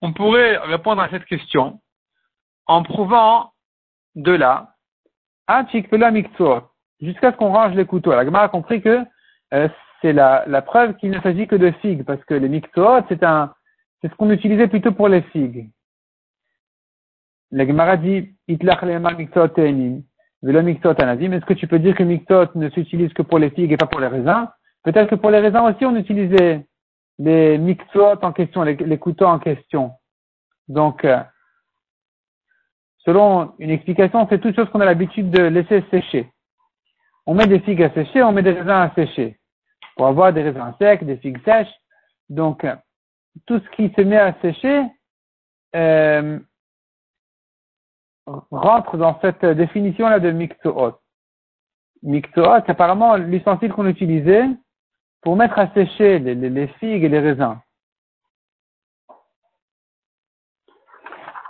On 0.02 0.12
pourrait 0.12 0.56
répondre 0.56 1.02
à 1.02 1.10
cette 1.10 1.26
question 1.26 1.80
en 2.66 2.82
prouvant 2.82 3.52
de 4.16 4.32
là, 4.32 4.74
jusqu'à 7.00 7.32
ce 7.32 7.36
qu'on 7.36 7.52
range 7.52 7.74
les 7.74 7.86
couteaux. 7.86 8.12
La 8.12 8.24
Gemara 8.24 8.44
a 8.44 8.48
compris 8.48 8.82
que 8.82 9.04
euh, 9.54 9.68
c'est 10.00 10.12
la, 10.12 10.44
la, 10.46 10.62
preuve 10.62 10.96
qu'il 10.96 11.10
ne 11.10 11.20
s'agit 11.20 11.46
que 11.46 11.56
de 11.56 11.70
figues, 11.82 12.04
parce 12.04 12.24
que 12.24 12.34
les 12.34 12.48
miktsot, 12.48 13.02
c'est 13.08 13.22
un, 13.22 13.52
c'est 14.00 14.10
ce 14.10 14.16
qu'on 14.16 14.30
utilisait 14.30 14.68
plutôt 14.68 14.92
pour 14.92 15.08
les 15.08 15.22
figues. 15.22 15.70
La 17.50 17.66
Gemara 17.66 17.96
dit, 17.96 18.34
itlach. 18.48 18.82
Est-ce 18.82 21.44
que 21.44 21.54
tu 21.54 21.66
peux 21.66 21.78
dire 21.78 21.94
que 21.94 22.02
miktsot 22.02 22.54
ne 22.54 22.70
s'utilise 22.70 23.12
que 23.12 23.22
pour 23.22 23.38
les 23.38 23.50
figues 23.50 23.72
et 23.72 23.76
pas 23.76 23.86
pour 23.86 24.00
les 24.00 24.06
raisins? 24.06 24.48
Peut-être 24.82 25.10
que 25.10 25.16
pour 25.16 25.30
les 25.30 25.40
raisins 25.40 25.60
aussi, 25.60 25.84
on 25.84 25.96
utilisait 25.96 26.66
les 27.20 27.58
mixotes 27.58 28.24
en 28.24 28.32
question, 28.32 28.62
les, 28.62 28.98
couteaux 28.98 29.26
en 29.26 29.38
question. 29.38 29.92
Donc, 30.68 31.04
euh, 31.04 31.22
selon 33.04 33.52
une 33.58 33.68
explication, 33.68 34.26
c'est 34.28 34.40
toute 34.40 34.56
chose 34.56 34.70
qu'on 34.70 34.80
a 34.80 34.86
l'habitude 34.86 35.30
de 35.30 35.42
laisser 35.42 35.84
sécher. 35.90 36.32
On 37.26 37.34
met 37.34 37.46
des 37.46 37.60
figues 37.60 37.82
à 37.82 37.92
sécher, 37.92 38.22
on 38.22 38.32
met 38.32 38.42
des 38.42 38.52
raisins 38.52 38.70
à 38.70 38.94
sécher. 38.94 39.38
Pour 39.96 40.06
avoir 40.06 40.32
des 40.32 40.42
raisins 40.42 40.72
secs, 40.80 41.04
des 41.04 41.18
figues 41.18 41.44
sèches. 41.44 41.74
Donc, 42.30 42.64
euh, 42.64 42.74
tout 43.46 43.60
ce 43.60 43.76
qui 43.76 43.92
se 43.94 44.00
met 44.00 44.16
à 44.16 44.34
sécher 44.40 44.82
euh, 45.76 46.38
rentre 48.50 48.96
dans 48.96 49.20
cette 49.20 49.44
définition-là 49.44 50.20
de. 50.20 50.30
Mixoot, 52.02 52.62
c'est 52.64 52.70
apparemment 52.70 53.16
l'ustensile 53.16 53.74
qu'on 53.74 53.86
utilisait 53.86 54.46
pour 55.22 55.36
mettre 55.36 55.58
à 55.58 55.72
sécher 55.74 56.18
les, 56.18 56.66
figues 56.78 57.04
et 57.04 57.08
les 57.08 57.18
raisins. 57.18 57.58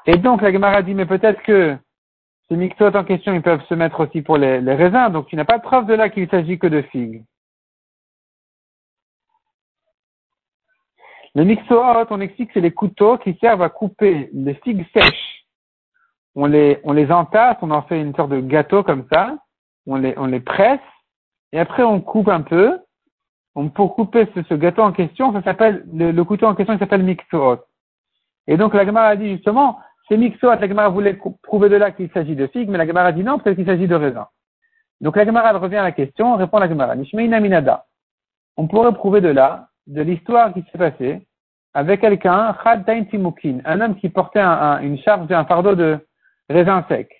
Et 0.06 0.16
donc 0.16 0.42
la 0.42 0.52
Gemara 0.52 0.82
dit, 0.82 0.94
mais 0.94 1.06
peut-être 1.06 1.42
que 1.42 1.76
ces 2.48 2.56
mixotes 2.56 2.96
en 2.96 3.04
question, 3.04 3.32
ils 3.32 3.42
peuvent 3.42 3.64
se 3.66 3.74
mettre 3.74 4.00
aussi 4.00 4.22
pour 4.22 4.36
les, 4.36 4.58
raisins, 4.74 5.10
donc 5.12 5.28
tu 5.28 5.36
n'as 5.36 5.44
pas 5.44 5.58
de 5.58 5.62
preuve 5.62 5.86
de 5.86 5.94
là 5.94 6.08
qu'il 6.08 6.28
s'agit 6.28 6.58
que 6.58 6.66
de 6.66 6.82
figues. 6.82 7.24
Les 11.36 11.44
mixotes, 11.44 12.10
on 12.10 12.20
explique 12.20 12.48
que 12.48 12.54
c'est 12.54 12.60
les 12.60 12.72
couteaux 12.72 13.18
qui 13.18 13.38
servent 13.40 13.62
à 13.62 13.68
couper 13.68 14.30
les 14.32 14.54
figues 14.54 14.84
sèches. 14.92 15.44
On 16.34 16.46
les, 16.46 16.80
on 16.82 16.92
les 16.92 17.12
entasse, 17.12 17.56
on 17.62 17.70
en 17.70 17.82
fait 17.82 18.00
une 18.00 18.14
sorte 18.16 18.30
de 18.30 18.40
gâteau 18.40 18.82
comme 18.82 19.06
ça, 19.12 19.36
on 19.86 19.96
les, 19.96 20.14
on 20.16 20.26
les 20.26 20.40
presse, 20.40 20.80
et 21.52 21.60
après 21.60 21.84
on 21.84 22.00
coupe 22.00 22.28
un 22.28 22.42
peu, 22.42 22.80
pour 23.74 23.94
couper 23.94 24.28
ce, 24.34 24.54
gâteau 24.54 24.82
en 24.82 24.92
question, 24.92 25.32
ça 25.32 25.42
s'appelle, 25.42 25.84
le, 25.92 26.22
couteau 26.22 26.46
en 26.46 26.54
question, 26.54 26.74
il 26.74 26.78
s'appelle 26.78 27.02
mixoot. 27.02 27.60
Et 28.46 28.56
donc 28.56 28.74
la 28.74 28.84
Gemara 28.84 29.08
a 29.08 29.16
dit 29.16 29.30
justement, 29.30 29.78
c'est 30.08 30.16
mixoot, 30.16 30.60
la 30.60 30.68
Gemara 30.68 30.88
voulait 30.88 31.18
prouver 31.42 31.68
de 31.68 31.76
là 31.76 31.90
qu'il 31.90 32.10
s'agit 32.12 32.36
de 32.36 32.46
figues, 32.46 32.68
mais 32.68 32.78
la 32.78 32.86
Gemara 32.86 33.06
a 33.06 33.12
dit 33.12 33.24
non, 33.24 33.38
peut-être 33.38 33.56
qu'il 33.56 33.66
s'agit 33.66 33.88
de 33.88 33.94
raisin. 33.94 34.28
Donc 35.00 35.16
la 35.16 35.24
Gemara 35.24 35.52
revient 35.58 35.76
à 35.76 35.82
la 35.82 35.92
question, 35.92 36.36
répond 36.36 36.58
la 36.58 36.68
Gemara. 36.68 36.94
On 38.56 38.66
pourrait 38.66 38.92
prouver 38.92 39.20
de 39.20 39.28
là, 39.28 39.68
de 39.86 40.02
l'histoire 40.02 40.52
qui 40.52 40.62
s'est 40.70 40.78
passée, 40.78 41.26
avec 41.74 42.00
quelqu'un, 42.00 42.56
Chad 42.62 42.84
un 42.88 43.80
homme 43.80 43.96
qui 43.96 44.08
portait 44.08 44.40
une 44.40 44.98
charge, 44.98 45.30
un 45.30 45.44
fardeau 45.44 45.74
de 45.74 45.98
raisin 46.48 46.84
sec. 46.88 47.10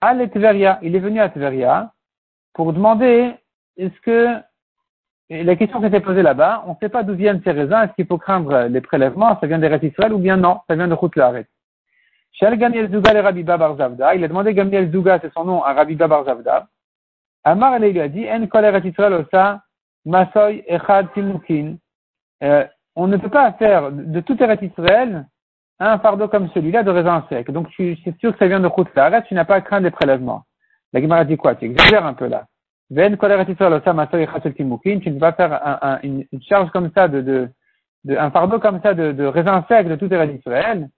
À 0.00 0.14
Tveria, 0.14 0.78
il 0.82 0.94
est 0.94 1.00
venu 1.00 1.20
à 1.20 1.28
Tveria 1.28 1.92
pour 2.52 2.72
demander 2.72 3.34
est-ce 3.76 4.00
que 4.02 4.36
et 5.30 5.42
la 5.42 5.56
question 5.56 5.80
qui 5.80 5.86
était 5.86 6.00
posée 6.00 6.22
là-bas, 6.22 6.64
on 6.66 6.70
ne 6.70 6.76
sait 6.80 6.88
pas 6.88 7.02
d'où 7.02 7.14
viennent 7.14 7.40
ces 7.44 7.52
raisins, 7.52 7.82
est-ce 7.84 7.94
qu'il 7.94 8.06
faut 8.06 8.18
craindre 8.18 8.66
les 8.68 8.80
prélèvements, 8.80 9.38
ça 9.40 9.46
vient 9.46 9.58
des 9.58 9.86
Israël 9.86 10.12
ou 10.12 10.18
bien 10.18 10.36
non, 10.36 10.60
ça 10.68 10.74
vient 10.74 10.88
de 10.88 10.94
Khoutlaret. 10.94 11.46
Shal 12.32 12.58
Gamiel 12.58 12.90
Zouga 12.90 13.14
le 13.14 13.20
Rabbi 13.20 13.42
Babar 13.42 13.76
Zavda, 13.76 14.14
il 14.14 14.24
a 14.24 14.28
demandé 14.28 14.52
Gamiel 14.52 14.92
Zouga, 14.92 15.18
c'est 15.20 15.32
son 15.32 15.44
nom, 15.44 15.62
à 15.62 15.72
Rabbi 15.72 15.94
Babar 15.94 16.24
Zavda. 16.24 16.66
Amar 17.44 17.78
lui 17.78 18.00
a 18.00 18.08
dit, 18.08 18.26
En 18.30 18.46
kol 18.46 18.64
Israël 18.84 19.14
osa, 19.14 19.62
masoy 20.04 20.62
echad 20.66 21.12
timukin. 21.14 21.76
Euh, 22.42 22.64
on 22.96 23.06
ne 23.06 23.16
peut 23.16 23.28
pas 23.28 23.52
faire 23.52 23.92
de 23.92 24.20
tout 24.20 24.40
Eretz 24.42 24.62
Israël 24.62 25.26
un 25.80 25.98
fardeau 25.98 26.28
comme 26.28 26.48
celui-là 26.50 26.82
de 26.82 26.90
raisin 26.90 27.24
sec. 27.28 27.50
Donc, 27.50 27.68
c'est 27.76 28.18
sûr 28.20 28.32
que 28.32 28.38
ça 28.38 28.46
vient 28.46 28.60
de 28.60 28.68
Khoutlaret, 28.68 29.24
tu 29.24 29.34
n'as 29.34 29.44
pas 29.44 29.56
à 29.56 29.60
craindre 29.60 29.84
les 29.84 29.90
prélèvements. 29.90 30.44
La 30.92 31.00
Gemara 31.00 31.24
dit 31.24 31.36
quoi? 31.36 31.54
Tu 31.56 31.66
exagères 31.66 32.06
un 32.06 32.14
peu 32.14 32.28
là. 32.28 32.46
Tu 32.94 33.00
ne 33.00 33.16
peux 33.16 33.26
pas 35.18 35.32
faire 35.32 35.98
une, 36.02 36.24
charge 36.48 36.70
comme 36.70 36.90
ça, 36.94 37.08
de, 37.08 37.50
un 38.08 38.30
fardeau 38.30 38.60
comme 38.60 38.80
ça 38.82 38.94
de, 38.94 39.12
de 39.12 39.24
raisin 39.24 39.64
sec 39.68 39.88
de 39.88 39.96
tout 39.96 40.12
Eretz 40.12 40.38
Israël. 40.38 40.88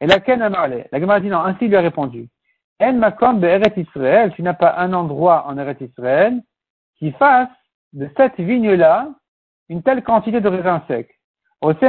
Et 0.00 0.06
la 0.06 0.20
Ken 0.20 0.40
a 0.42 0.50
parlé. 0.50 0.86
La 0.90 1.00
Gemara 1.00 1.20
dit 1.20 1.28
non, 1.28 1.40
ainsi 1.40 1.68
lui 1.68 1.76
a 1.76 1.80
répondu. 1.80 2.28
En 2.80 2.94
makom 2.94 3.40
Israël, 3.76 4.32
tu 4.34 4.42
n'as 4.42 4.54
pas 4.54 4.74
un 4.78 4.92
endroit 4.92 5.46
en 5.46 5.56
Eretz 5.58 5.80
Israël 5.80 6.40
qui 6.98 7.12
fasse 7.12 7.48
de 7.92 8.10
cette 8.16 8.40
vigne-là 8.40 9.10
une 9.68 9.82
telle 9.82 10.02
quantité 10.02 10.40
de 10.40 10.48
raisins 10.48 10.80
secs. 10.88 11.14
Ces 11.62 11.88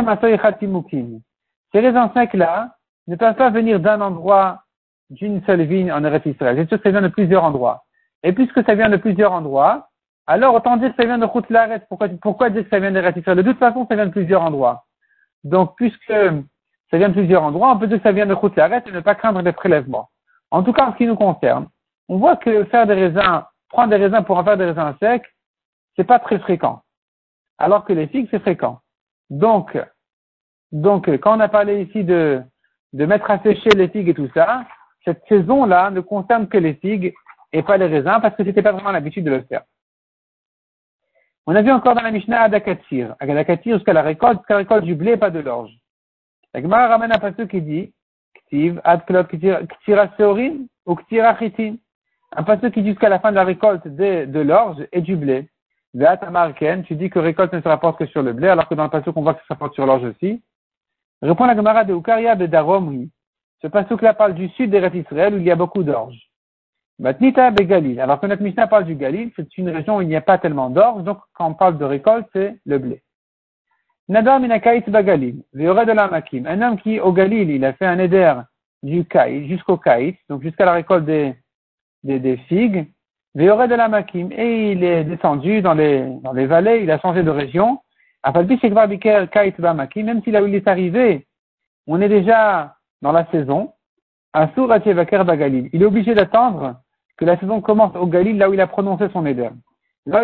raisins 1.79 2.11
secs-là 2.13 2.75
ne 3.07 3.15
peuvent 3.15 3.35
pas 3.35 3.49
venir 3.49 3.79
d'un 3.79 4.01
endroit 4.01 4.61
d'une 5.09 5.43
seule 5.45 5.63
vigne 5.63 5.91
en 5.91 6.03
Eretz 6.03 6.25
Israël. 6.25 6.57
C'est 6.57 6.67
sûr 6.67 6.77
que 6.77 6.83
ça 6.83 6.91
vient 6.91 7.01
de 7.01 7.09
plusieurs 7.09 7.43
endroits. 7.43 7.84
Et 8.25 8.33
puisque 8.33 8.65
ça 8.65 8.73
vient 8.73 8.89
de 8.89 8.97
plusieurs 8.97 9.31
endroits, 9.31 9.87
alors 10.25 10.55
autant 10.55 10.77
dire 10.77 10.89
que 10.89 10.95
ça 10.99 11.05
vient 11.05 11.19
de 11.19 11.27
Khoutlaret. 11.27 11.85
Pourquoi, 11.87 12.09
pourquoi 12.19 12.49
dire 12.49 12.63
que 12.63 12.69
ça 12.71 12.79
vient 12.79 12.91
de 12.91 12.99
Israël? 13.19 13.37
De 13.37 13.43
toute 13.43 13.59
façon, 13.59 13.85
ça 13.87 13.95
vient 13.95 14.07
de 14.07 14.11
plusieurs 14.11 14.41
endroits. 14.41 14.85
Donc, 15.43 15.75
puisque 15.77 16.11
ça 16.89 16.97
vient 16.97 17.09
de 17.09 17.13
plusieurs 17.13 17.43
endroits, 17.43 17.71
on 17.71 17.77
peut 17.77 17.85
dire 17.85 17.97
que 17.97 18.03
ça 18.03 18.11
vient 18.11 18.25
de 18.25 18.33
Khoutlaret 18.33 18.81
et 18.87 18.91
ne 18.91 18.99
pas 19.01 19.13
craindre 19.13 19.43
des 19.43 19.51
prélèvements. 19.51 20.09
En 20.49 20.63
tout 20.63 20.73
cas, 20.73 20.87
en 20.87 20.93
ce 20.93 20.97
qui 20.97 21.05
nous 21.05 21.15
concerne, 21.15 21.67
on 22.09 22.17
voit 22.17 22.35
que 22.35 22.63
faire 22.65 22.87
des 22.87 22.95
raisins, 22.95 23.43
prendre 23.69 23.91
des 23.91 24.03
raisins 24.03 24.23
pour 24.23 24.39
en 24.39 24.43
faire 24.43 24.57
des 24.57 24.65
raisins 24.65 24.95
secs, 24.99 25.31
c'est 25.95 26.03
pas 26.03 26.17
très 26.17 26.39
fréquent. 26.39 26.81
Alors 27.59 27.85
que 27.85 27.93
les 27.93 28.07
figues, 28.07 28.27
c'est 28.31 28.39
fréquent. 28.39 28.79
Donc, 29.29 29.77
donc, 30.71 31.07
quand 31.19 31.37
on 31.37 31.41
a 31.41 31.47
parlé 31.47 31.83
ici 31.83 32.03
de, 32.03 32.41
de 32.93 33.05
mettre 33.05 33.29
à 33.29 33.37
sécher 33.43 33.69
les 33.69 33.87
figues 33.87 34.09
et 34.09 34.15
tout 34.15 34.29
ça, 34.33 34.65
cette 35.03 35.23
saison-là 35.29 35.91
ne 35.91 36.01
concerne 36.01 36.47
que 36.47 36.57
les 36.57 36.73
figues 36.73 37.13
et 37.51 37.63
pas 37.63 37.77
les 37.77 37.87
raisins 37.87 38.19
parce 38.21 38.35
que 38.35 38.43
c'était 38.43 38.61
pas 38.61 38.71
vraiment 38.71 38.91
l'habitude 38.91 39.25
de 39.25 39.31
le 39.31 39.41
faire. 39.43 39.63
On 41.47 41.55
a 41.55 41.61
vu 41.61 41.71
encore 41.71 41.93
dans 41.93 42.01
la 42.01 42.11
Mishnah 42.11 42.41
Adakatir, 42.41 43.15
Adakatir 43.19 43.75
jusqu'à 43.75 43.93
la 43.93 44.01
récolte, 44.01 44.39
jusqu'à 44.39 44.55
la 44.55 44.59
récolte 44.59 44.83
du 44.83 44.95
blé 44.95 45.11
et 45.11 45.17
pas 45.17 45.29
de 45.29 45.39
l'orge. 45.39 45.71
La 46.53 46.61
Gemara 46.61 46.87
ramène 46.87 47.11
un 47.11 47.19
passage 47.19 47.47
qui 47.47 47.61
dit, 47.61 47.93
Ktiv, 48.33 48.81
Adklot, 48.83 49.25
Ktira 49.25 50.09
Seorim 50.17 50.67
ou 50.85 50.95
Ktira 50.95 51.37
Chitin. 51.37 51.75
Un 52.31 52.43
passage 52.43 52.71
qui 52.71 52.81
dit 52.81 52.89
jusqu'à 52.89 53.09
la 53.09 53.19
fin 53.19 53.29
de 53.29 53.35
la 53.35 53.43
récolte 53.43 53.87
de, 53.87 54.39
l'orge 54.39 54.87
et 54.91 55.01
du 55.01 55.15
blé. 55.15 55.47
Ken, 56.57 56.83
tu 56.83 56.95
dis 56.95 57.09
que 57.09 57.19
récolte 57.19 57.53
ne 57.53 57.61
se 57.61 57.67
rapporte 57.67 57.99
que 57.99 58.05
sur 58.07 58.21
le 58.21 58.33
blé, 58.33 58.47
alors 58.47 58.67
que 58.67 58.75
dans 58.75 58.83
le 58.83 58.89
passage 58.89 59.13
on 59.15 59.21
voit 59.21 59.33
que 59.33 59.39
ça 59.41 59.45
se 59.47 59.53
rapporte 59.53 59.75
sur 59.75 59.85
l'orge 59.85 60.03
aussi. 60.03 60.41
Répond 61.21 61.45
la 61.45 61.55
Gemara 61.55 61.83
de 61.83 61.93
Ukaria 61.93 62.35
de 62.35 62.45
Darom, 62.45 62.89
oui. 62.89 63.09
Ce 63.61 63.67
passage 63.67 64.01
là 64.01 64.13
parle 64.13 64.33
du 64.33 64.49
sud 64.49 64.71
des 64.71 64.99
Israël 64.99 65.35
où 65.35 65.37
il 65.37 65.45
y 65.45 65.51
a 65.51 65.55
beaucoup 65.55 65.83
d'orge. 65.83 66.17
Matnita. 66.99 67.51
Alors 67.99 68.19
que 68.19 68.27
notre 68.27 68.41
Mishnah 68.41 68.67
parle 68.67 68.85
du 68.85 68.95
Galil, 68.95 69.31
c'est 69.35 69.57
une 69.57 69.69
région 69.69 69.97
où 69.97 70.01
il 70.01 70.07
n'y 70.07 70.15
a 70.15 70.21
pas 70.21 70.37
tellement 70.37 70.69
d'or, 70.69 71.01
donc 71.01 71.19
quand 71.33 71.47
on 71.47 71.53
parle 71.53 71.77
de 71.77 71.85
récolte, 71.85 72.27
c'est 72.33 72.57
le 72.65 72.77
blé. 72.77 73.01
Nadar 74.07 74.39
minakait 74.39 74.83
bagalil, 74.87 75.41
de 75.53 75.91
la 75.91 76.07
makim. 76.07 76.45
Un 76.45 76.61
homme 76.61 76.77
qui, 76.77 76.99
au 76.99 77.11
Galil, 77.11 77.49
il 77.49 77.65
a 77.65 77.73
fait 77.73 77.87
un 77.87 77.97
éder 77.97 78.33
du 78.83 79.03
kaït 79.03 79.47
jusqu'au 79.47 79.77
kaït, 79.77 80.17
donc 80.29 80.43
jusqu'à 80.43 80.65
la 80.65 80.73
récolte 80.73 81.05
des, 81.05 81.35
figues, 82.47 82.87
de 83.33 83.75
la 83.75 83.87
makim. 83.87 84.31
Et 84.31 84.73
il 84.73 84.83
est 84.83 85.05
descendu 85.05 85.63
dans 85.63 85.73
les, 85.73 86.07
dans 86.21 86.33
les 86.33 86.45
vallées, 86.45 86.81
il 86.83 86.91
a 86.91 86.99
changé 86.99 87.23
de 87.23 87.31
région. 87.31 87.79
Même 88.25 88.47
si 90.23 90.29
est 90.29 90.67
arrivé, 90.67 91.27
on 91.87 92.01
est 92.01 92.09
déjà 92.09 92.75
dans 93.01 93.11
la 93.11 93.25
saison, 93.31 93.73
Bagalil. 94.33 95.69
Il 95.73 95.81
est 95.81 95.85
obligé 95.85 96.13
d'attendre 96.13 96.75
que 97.17 97.25
la 97.25 97.39
saison 97.39 97.61
commence 97.61 97.95
au 97.95 98.07
Galil, 98.07 98.37
là 98.37 98.49
où 98.49 98.53
il 98.53 98.61
a 98.61 98.67
prononcé 98.67 99.07
son 99.13 99.25
éder. 99.25 99.49
Là 100.05 100.23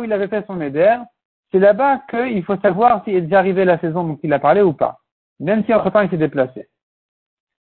où 0.00 0.04
il, 0.04 0.12
avait 0.12 0.28
fait 0.28 0.44
son 0.46 0.60
éder, 0.60 0.96
c'est 1.50 1.58
là-bas 1.58 2.02
qu'il 2.10 2.44
faut 2.44 2.56
savoir 2.58 3.04
s'il 3.04 3.16
est 3.16 3.22
déjà 3.22 3.38
arrivé 3.38 3.64
la 3.64 3.78
saison 3.78 4.04
dont 4.04 4.18
il 4.22 4.32
a 4.32 4.38
parlé 4.38 4.62
ou 4.62 4.72
pas. 4.72 4.98
Même 5.40 5.64
si 5.64 5.72
entre-temps 5.72 6.00
il 6.02 6.10
s'est 6.10 6.16
déplacé. 6.16 6.68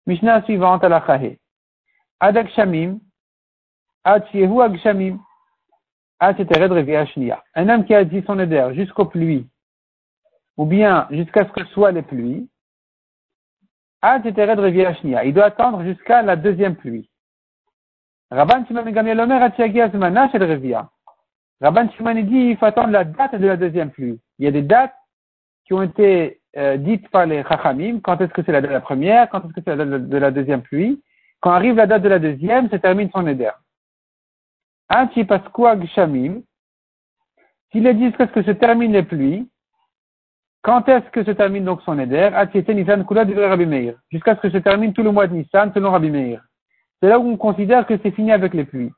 Mishnah 0.06 0.44
suivante 0.44 0.84
à 0.84 0.90
la 0.90 1.06
Chahe. 1.06 1.38
Adak 2.20 2.50
Shamim, 2.52 3.00
Ad 4.04 4.24
Agshamim, 4.32 5.20
Ad 6.20 6.38
Un 7.56 7.70
homme 7.70 7.86
qui 7.86 7.94
a 7.94 8.04
dit 8.04 8.24
son 8.26 8.40
éder 8.40 8.70
jusqu'aux 8.74 9.06
pluies, 9.06 9.48
ou 10.56 10.66
bien 10.66 11.08
jusqu'à 11.12 11.46
ce 11.46 11.52
que 11.52 11.66
soient 11.66 11.92
les 11.92 12.02
pluies, 12.02 12.50
Ad 14.02 14.26
Il 14.26 15.34
doit 15.34 15.46
attendre 15.46 15.84
jusqu'à 15.84 16.22
la 16.22 16.36
deuxième 16.36 16.76
pluie. 16.76 17.10
Rabban 18.32 18.66
Shimon 18.66 18.92
Gamliel 18.92 19.20
Omer 19.20 19.42
Atchiagia 19.42 19.90
Zmana 19.90 20.30
Shel 20.30 20.44
Revia. 20.44 20.90
Rabban 21.62 21.90
Shimon 21.92 22.16
dit 22.24 22.50
il 22.52 22.58
faut 22.58 22.66
attendre 22.66 22.92
la 22.92 23.04
date 23.04 23.36
de 23.36 23.48
la 23.48 23.58
deuxième 23.58 23.90
pluie. 23.90 24.20
Il 24.40 24.46
y 24.46 24.48
a 24.48 24.52
des 24.52 24.62
dates 24.62 24.96
qui 25.66 25.74
ont 25.74 25.82
été 25.82 26.42
euh, 26.58 26.78
dites 26.78 27.10
par 27.10 27.26
les 27.26 27.44
Chachamim. 27.44 28.00
Quand 28.02 28.20
est-ce 28.20 28.34
que 28.34 28.44
c'est 28.44 28.52
la 28.52 28.62
date 28.62 28.70
de 28.70 28.76
la 28.76 28.82
première? 28.82 29.30
Quand 29.30 29.44
est-ce 29.46 29.54
que 29.54 29.62
c'est 29.64 29.76
la 29.76 29.86
date 29.86 30.10
de 30.10 30.18
la 30.18 30.32
deuxième 30.32 30.62
pluie? 30.62 31.02
Quand 31.40 31.52
arrive 31.52 31.76
la 31.76 31.88
date 31.88 32.02
de 32.02 32.10
la 32.10 32.20
deuxième, 32.20 32.70
se 32.70 32.76
termine 32.76 33.10
son 33.12 33.26
éder. 33.28 33.52
Anchi 34.90 35.24
Paskua 35.24 35.76
Gshamim. 35.76 36.42
S'il 37.72 37.86
est 37.86 37.94
dit 37.94 38.06
est-ce 38.06 38.32
que 38.32 38.44
se 38.44 38.52
terminent 38.52 38.94
les 38.94 39.04
pluies, 39.04 39.50
quand 40.62 40.88
est-ce 40.90 41.10
que 41.12 41.24
se 41.24 41.32
termine 41.32 41.66
donc 41.66 41.82
son 41.84 42.00
éder 42.00 42.30
Nisan 42.70 43.04
Kula 43.06 43.24
Rabbi 43.24 43.66
Meir. 43.66 43.96
Jusqu'à 44.12 44.36
ce 44.36 44.42
que 44.42 44.50
se 44.50 44.58
termine 44.58 44.94
tout 44.94 45.04
le 45.04 45.12
mois 45.12 45.28
de 45.28 45.34
Nissan 45.34 45.72
selon 45.74 45.92
Rabbi 45.92 46.10
Meir. 46.10 46.47
C'est 47.01 47.10
là 47.10 47.20
où 47.20 47.30
on 47.30 47.38
considère 47.38 47.86
que 47.86 47.98
c'est 48.01 48.12
fini 48.12 48.32
avec 48.32 48.54
les 48.54 48.66
pluies. 48.66 48.92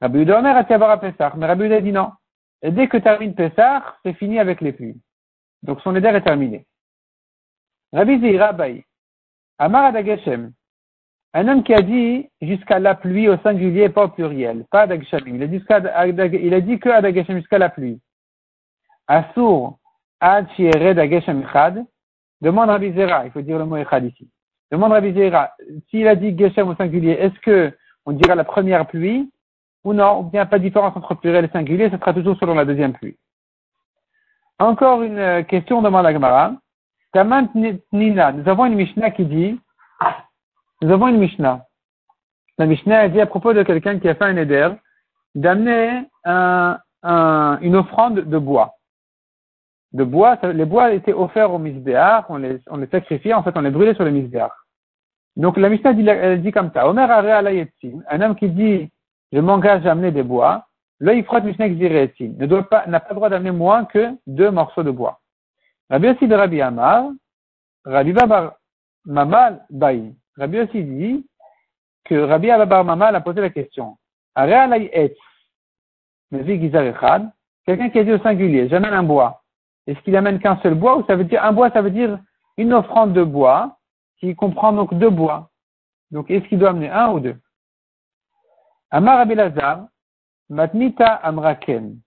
Rabbi 0.00 0.18
Yehuda 0.18 0.38
Omer 0.38 0.56
a 0.56 0.60
à 0.60 0.96
Pessah, 0.98 1.32
mais 1.36 1.46
Rabbi 1.46 1.64
Yehuda 1.64 1.80
dit 1.80 1.92
non. 1.92 2.12
Et 2.62 2.70
dès 2.70 2.88
que 2.88 2.96
termine 2.96 3.34
Pessah, 3.34 3.96
c'est 4.04 4.14
fini 4.14 4.38
avec 4.38 4.60
les 4.60 4.72
pluies. 4.72 5.00
Donc 5.62 5.80
son 5.82 5.94
éder 5.96 6.08
est 6.08 6.22
terminé. 6.22 6.66
Rabbi 7.92 8.20
Zira 8.20 8.52
Baï, 8.52 8.84
Amar 9.58 9.86
Adageshem, 9.86 10.52
un 11.32 11.48
homme 11.48 11.62
qui 11.62 11.74
a 11.74 11.82
dit 11.82 12.28
jusqu'à 12.40 12.78
la 12.78 12.94
pluie 12.94 13.28
au 13.28 13.36
singulier, 13.38 13.88
pas 13.88 14.04
au 14.04 14.08
pluriel, 14.08 14.64
pas 14.70 14.82
Adageshem. 14.82 15.26
Il 15.26 15.42
a 15.42 15.46
dit, 16.60 16.78
que 16.78 16.88
Adageshem 16.88 17.38
jusqu'à 17.38 17.58
la 17.58 17.68
pluie. 17.68 18.00
Assour, 19.06 19.78
Ad 20.20 20.48
Shiered 20.52 20.98
Ageshem 20.98 21.42
Echad, 21.42 21.84
demande 22.40 22.70
Rabbi 22.70 22.92
Zera, 22.92 23.26
il 23.26 23.32
faut 23.32 23.42
dire 23.42 23.58
le 23.58 23.64
mot 23.64 23.76
Echad 23.76 24.04
ici. 24.04 24.30
Demande 24.70 24.92
Rabbi 24.92 25.12
Zera, 25.12 25.52
s'il 25.88 26.06
a 26.06 26.14
dit 26.14 26.36
Geshem 26.36 26.68
au 26.68 26.74
singulier, 26.76 27.12
est-ce 27.12 27.38
que 27.40 27.72
on 28.06 28.12
dira 28.12 28.34
la 28.34 28.44
première 28.44 28.86
pluie 28.86 29.30
ou 29.84 29.92
non, 29.92 30.20
ou 30.20 30.22
bien 30.24 30.46
pas 30.46 30.58
de 30.58 30.64
différence 30.64 30.96
entre 30.96 31.14
pluriel 31.14 31.44
et 31.44 31.48
singulier, 31.48 31.90
ce 31.90 31.96
sera 31.96 32.12
toujours 32.12 32.36
selon 32.38 32.54
la 32.54 32.64
deuxième 32.64 32.92
pluie. 32.92 33.16
Encore 34.58 35.02
une 35.02 35.18
euh, 35.18 35.42
question 35.42 35.80
demande 35.80 36.04
la 36.04 36.12
Gemara. 36.12 36.52
Nina, 37.92 38.32
nous 38.32 38.48
avons 38.48 38.66
une 38.66 38.74
Mishnah 38.74 39.10
qui 39.10 39.24
dit, 39.24 39.58
nous 40.82 40.92
avons 40.92 41.08
une 41.08 41.18
Mishnah. 41.18 41.64
La 42.58 42.66
Mishnah 42.66 43.00
a 43.00 43.08
dit 43.08 43.20
à 43.20 43.26
propos 43.26 43.54
de 43.54 43.62
quelqu'un 43.62 43.98
qui 43.98 44.08
a 44.08 44.14
fait 44.14 44.24
un 44.24 44.36
éder, 44.36 44.68
d'amener 45.34 46.04
un, 46.24 46.78
un, 47.02 47.58
une 47.62 47.74
offrande 47.74 48.20
de 48.20 48.38
bois. 48.38 48.74
De 49.92 50.04
bois, 50.04 50.38
les 50.42 50.66
bois 50.66 50.92
étaient 50.92 51.12
offerts 51.12 51.52
au 51.52 51.58
misbéar, 51.58 52.26
on 52.28 52.36
les, 52.36 52.60
on 52.68 52.76
les 52.76 52.86
sacrifiait, 52.86 53.34
en 53.34 53.42
fait 53.42 53.56
on 53.56 53.62
les 53.62 53.70
brûlait 53.70 53.94
sur 53.94 54.04
le 54.04 54.10
misbéar. 54.10 54.59
Donc 55.36 55.56
la 55.56 55.68
Mishnah 55.68 55.92
dit, 55.94 56.06
dit 56.42 56.52
comme 56.52 56.70
ça, 56.72 56.88
Omer 56.88 57.10
un 57.10 58.20
homme 58.20 58.36
qui 58.36 58.48
dit, 58.48 58.90
je 59.32 59.38
m'engage 59.38 59.86
à 59.86 59.92
amener 59.92 60.10
des 60.10 60.22
bois, 60.22 60.66
là 60.98 61.14
il 61.14 61.24
frotte 61.24 61.44
Mishnah 61.44 61.68
ne 61.68 62.46
doit 62.46 62.68
pas, 62.68 62.86
n'a 62.86 63.00
pas 63.00 63.10
le 63.10 63.14
droit 63.14 63.28
d'amener 63.28 63.52
moins 63.52 63.84
que 63.84 64.16
deux 64.26 64.50
morceaux 64.50 64.82
de 64.82 64.90
bois. 64.90 65.20
Rabbi 65.88 66.08
aussi 66.08 66.28
de 66.28 66.34
Rabbi 66.34 66.60
Amar, 66.60 67.10
Rabbi 67.84 68.12
Babar 68.12 68.54
Mamal 69.04 69.64
Baï. 69.70 70.14
Rabbi 70.36 70.60
aussi 70.60 70.84
dit 70.84 71.26
que 72.04 72.14
Rabbi 72.14 72.48
Babar 72.48 72.84
Mamal 72.84 73.16
a 73.16 73.20
posé 73.20 73.40
la 73.40 73.50
question. 73.50 73.96
Quelqu'un 77.66 77.90
qui 77.90 77.98
a 77.98 78.04
dit 78.04 78.12
au 78.12 78.18
singulier, 78.18 78.68
j'amène 78.68 78.94
un 78.94 79.02
bois. 79.02 79.42
Est-ce 79.86 79.98
qu'il 80.00 80.16
amène 80.16 80.38
qu'un 80.38 80.58
seul 80.62 80.74
bois 80.74 80.96
ou 80.96 81.04
ça 81.06 81.16
veut 81.16 81.24
dire 81.24 81.44
un 81.44 81.52
bois, 81.52 81.70
ça 81.70 81.82
veut 81.82 81.90
dire 81.90 82.18
une 82.56 82.72
offrande 82.72 83.12
de 83.12 83.24
bois 83.24 83.76
qui 84.20 84.34
comprend 84.36 84.72
donc 84.72 84.94
deux 84.94 85.10
bois. 85.10 85.50
Donc 86.10 86.30
est-ce 86.30 86.44
qu'il 86.46 86.58
doit 86.58 86.70
amener 86.70 86.90
un 86.90 87.10
ou 87.12 87.20
deux? 87.20 87.36
Amar 88.90 89.18
Rabbi 89.18 89.34
Lazar, 89.34 89.86
Matmita 90.48 91.14
Amraken. 91.14 91.98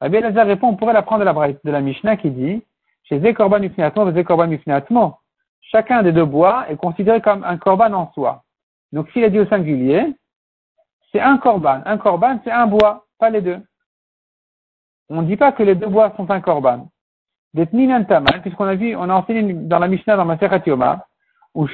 Rabbi 0.00 0.20
Lazar 0.20 0.46
répond, 0.46 0.68
on 0.68 0.76
pourrait 0.76 0.92
la, 0.92 1.02
de 1.02 1.70
la 1.70 1.80
Mishnah 1.80 2.16
qui 2.16 2.30
dit, 2.30 2.62
chez 3.04 3.20
Zekorban 3.20 3.60
Mifneatmo, 3.60 4.12
Zekorban 4.12 4.48
Mifneatmo, 4.48 5.16
chacun 5.60 6.02
des 6.02 6.12
deux 6.12 6.24
bois 6.24 6.66
est 6.68 6.76
considéré 6.76 7.20
comme 7.20 7.44
un 7.44 7.56
korban 7.56 7.92
en 7.92 8.12
soi. 8.12 8.44
Donc 8.92 9.08
s'il 9.10 9.24
est 9.24 9.30
dit 9.30 9.40
au 9.40 9.46
singulier, 9.46 10.14
c'est 11.12 11.20
un 11.20 11.38
korban. 11.38 11.82
Un 11.86 11.98
korban, 11.98 12.40
c'est 12.44 12.50
un 12.50 12.66
bois, 12.66 13.06
pas 13.18 13.30
les 13.30 13.40
deux. 13.40 13.60
On 15.08 15.22
ne 15.22 15.26
dit 15.26 15.36
pas 15.36 15.52
que 15.52 15.62
les 15.62 15.74
deux 15.74 15.86
bois 15.86 16.12
sont 16.16 16.30
un 16.30 16.40
korban. 16.40 16.88
Puisqu'on 17.54 18.64
a 18.64 18.74
vu, 18.74 18.94
on 18.96 19.08
a 19.08 19.14
enseigné 19.14 19.54
dans 19.54 19.78
la 19.78 19.88
Mishnah, 19.88 20.16
dans 20.16 20.24
ma 20.26 20.36
Yoma, 20.66 21.06
ou. 21.56 21.66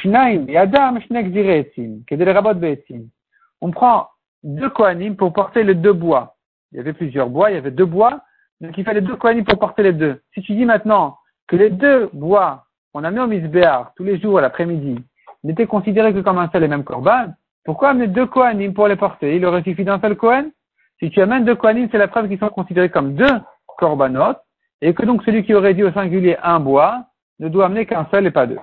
On 3.60 3.70
prend 3.70 4.08
deux 4.42 4.70
Kohanim 4.70 5.16
pour 5.16 5.32
porter 5.32 5.64
les 5.64 5.74
deux 5.74 5.92
bois. 5.92 6.36
Il 6.70 6.78
y 6.78 6.80
avait 6.80 6.92
plusieurs 6.92 7.28
bois, 7.28 7.50
il 7.50 7.54
y 7.54 7.58
avait 7.58 7.70
deux 7.70 7.84
bois, 7.84 8.20
donc 8.60 8.78
il 8.78 8.84
fallait 8.84 9.00
deux 9.00 9.16
Kohanim 9.16 9.44
pour 9.44 9.58
porter 9.58 9.82
les 9.82 9.92
deux. 9.92 10.20
Si 10.34 10.40
tu 10.42 10.54
dis 10.54 10.64
maintenant 10.64 11.18
que 11.48 11.56
les 11.56 11.70
deux 11.70 12.08
bois, 12.12 12.64
on 12.94 13.04
a 13.04 13.10
mis 13.10 13.18
au 13.18 13.26
Misbéar 13.26 13.92
tous 13.96 14.04
les 14.04 14.18
jours 14.20 14.38
à 14.38 14.40
l'après-midi, 14.40 14.98
n'étaient 15.44 15.66
considérés 15.66 16.14
que 16.14 16.20
comme 16.20 16.38
un 16.38 16.48
seul 16.50 16.62
et 16.62 16.68
même 16.68 16.84
Korban, 16.84 17.34
pourquoi 17.64 17.90
amener 17.90 18.06
deux 18.06 18.26
Kohanim 18.26 18.72
pour 18.74 18.86
les 18.88 18.96
porter? 18.96 19.36
Il 19.36 19.44
aurait 19.44 19.62
suffi 19.62 19.84
d'un 19.84 20.00
seul 20.00 20.16
Kohen? 20.16 20.52
Si 21.00 21.10
tu 21.10 21.20
amènes 21.20 21.44
deux 21.44 21.56
Kohanim, 21.56 21.88
c'est 21.90 21.98
la 21.98 22.06
preuve 22.08 22.28
qu'ils 22.28 22.38
sont 22.38 22.48
considérés 22.48 22.90
comme 22.90 23.14
deux 23.14 23.40
Korbanot, 23.78 24.36
et 24.80 24.94
que 24.94 25.04
donc 25.04 25.24
celui 25.24 25.44
qui 25.44 25.54
aurait 25.54 25.74
dit 25.74 25.82
au 25.82 25.92
singulier 25.92 26.36
un 26.42 26.60
bois 26.60 27.06
ne 27.40 27.48
doit 27.48 27.66
amener 27.66 27.86
qu'un 27.86 28.06
seul 28.10 28.26
et 28.26 28.30
pas 28.30 28.46
deux. 28.46 28.58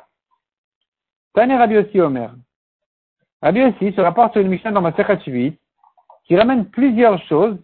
Tane 1.34 1.54
Rabbi 1.54 1.78
aussi 1.78 2.00
Omer. 2.02 2.32
Rabbi 3.42 3.64
aussi 3.64 3.94
se 3.94 4.02
rapporte 4.02 4.34
sur 4.34 4.42
une 4.42 4.50
mission 4.50 4.72
dans 4.72 4.82
ma 4.82 4.92
qui 4.92 6.36
ramène 6.36 6.66
plusieurs 6.66 7.22
choses 7.24 7.58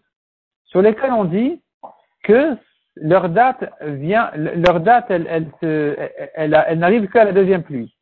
sur 0.65 0.81
lesquelles 0.81 1.11
on 1.11 1.25
dit 1.25 1.61
que 2.23 2.57
leur 2.95 3.29
date 3.29 3.71
vient, 3.81 4.31
leur 4.35 4.79
date, 4.79 5.05
elle, 5.09 5.27
elle, 5.27 6.11
elle, 6.35 6.65
elle 6.67 6.79
n'arrive 6.79 7.07
qu'à 7.09 7.25
la 7.25 7.33
deuxième 7.33 7.63
pluie. 7.63 7.95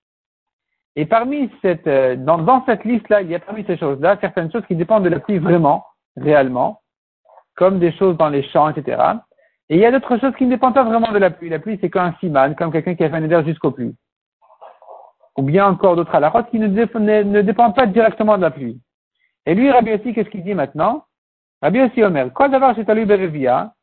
Et 0.96 1.06
parmi 1.06 1.50
cette, 1.62 1.90
dans, 2.24 2.38
dans 2.38 2.64
cette 2.66 2.84
liste-là, 2.84 3.22
il 3.22 3.30
y 3.30 3.36
a 3.36 3.40
parmi 3.40 3.66
ces 3.66 3.78
choses-là 3.78 4.18
certaines 4.22 4.52
choses 4.52 4.66
qui 4.68 4.76
dépendent 4.76 5.04
de 5.04 5.10
la 5.10 5.20
pluie 5.20 5.40
vraiment, 5.40 5.86
réellement, 6.16 6.82
comme 7.56 7.80
des 7.80 7.92
choses 7.94 8.16
dans 8.18 8.30
les 8.30 8.44
champs, 8.44 8.70
etc. 8.70 9.02
Et 9.70 9.76
il 9.76 9.82
y 9.82 9.86
a 9.86 9.92
d'autres 9.92 10.20
choses 10.20 10.36
qui 10.36 10.46
ne 10.46 10.52
dépendent 10.52 10.76
pas 10.76 10.84
vraiment 10.84 11.12
de 11.12 11.18
la 11.18 11.32
pluie. 11.32 11.50
La 11.50 11.60
pluie, 11.60 11.80
c'est 11.82 11.90
qu'un 11.90 12.14
siman, 12.20 12.56
comme 12.56 12.72
quelqu'un 12.72 12.96
qui 12.96 13.04
a 13.04 13.10
fait 13.10 13.16
un 13.16 13.44
jusqu'au 13.44 13.72
pluie. 13.72 13.96
Ou 15.38 15.44
bien 15.44 15.66
encore 15.66 15.96
d'autres 15.96 16.16
alarotes 16.16 16.50
qui 16.50 16.60
ne, 16.60 16.68
ne, 16.68 17.42
dépendent 17.42 17.76
pas 17.76 17.88
directement 17.88 18.38
de 18.38 18.44
la 18.44 18.52
pluie. 18.52 18.80
Et 19.46 19.56
lui, 19.56 19.72
Rabbi 19.72 19.94
aussi, 19.94 20.14
qu'est-ce 20.14 20.30
qu'il 20.30 20.44
dit 20.44 20.54
maintenant? 20.54 21.06
Rabbi 21.62 21.82
aussi 21.82 22.04
Omer, 22.04 22.32
quoi 22.34 22.50
d'avoir 22.50 22.76
chez 22.76 22.86
Talui 22.86 23.06
Berevia, 23.06 23.74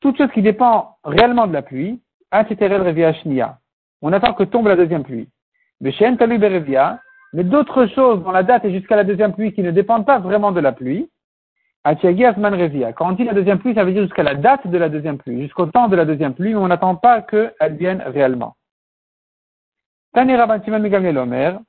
toute 0.00 0.18
chose 0.18 0.30
qui 0.32 0.42
dépend 0.42 0.96
réellement 1.04 1.46
de 1.46 1.52
la 1.52 1.62
pluie, 1.62 2.00
on 2.32 4.12
attend 4.12 4.34
que 4.34 4.44
tombe 4.44 4.66
la 4.66 4.76
deuxième 4.76 5.04
pluie. 5.04 5.28
Mais 5.80 5.92
chez 5.92 6.16
Talui 6.16 6.38
Berevia, 6.38 7.00
mais 7.32 7.44
d'autres 7.44 7.86
choses 7.86 8.22
dont 8.22 8.32
la 8.32 8.42
date 8.42 8.64
est 8.64 8.72
jusqu'à 8.72 8.96
la 8.96 9.04
deuxième 9.04 9.34
pluie 9.34 9.52
qui 9.52 9.62
ne 9.62 9.70
dépendent 9.70 10.06
pas 10.06 10.18
vraiment 10.18 10.52
de 10.52 10.60
la 10.60 10.72
pluie, 10.72 11.08
quand 11.84 13.08
on 13.08 13.12
dit 13.12 13.24
la 13.24 13.32
deuxième 13.32 13.60
pluie, 13.60 13.74
ça 13.74 13.84
veut 13.84 13.92
dire 13.92 14.02
jusqu'à 14.02 14.24
la 14.24 14.34
date 14.34 14.66
de 14.66 14.76
la 14.76 14.88
deuxième 14.88 15.18
pluie, 15.18 15.42
jusqu'au 15.42 15.66
temps 15.66 15.86
de 15.86 15.94
la 15.94 16.04
deuxième 16.04 16.34
pluie, 16.34 16.52
mais 16.52 16.58
on 16.58 16.66
n'attend 16.66 16.96
pas 16.96 17.22
qu'elle 17.22 17.76
vienne 17.78 18.02
réellement. 18.04 18.56
Tani 20.12 20.36
Rabban 20.36 20.62
Shimon 20.64 21.64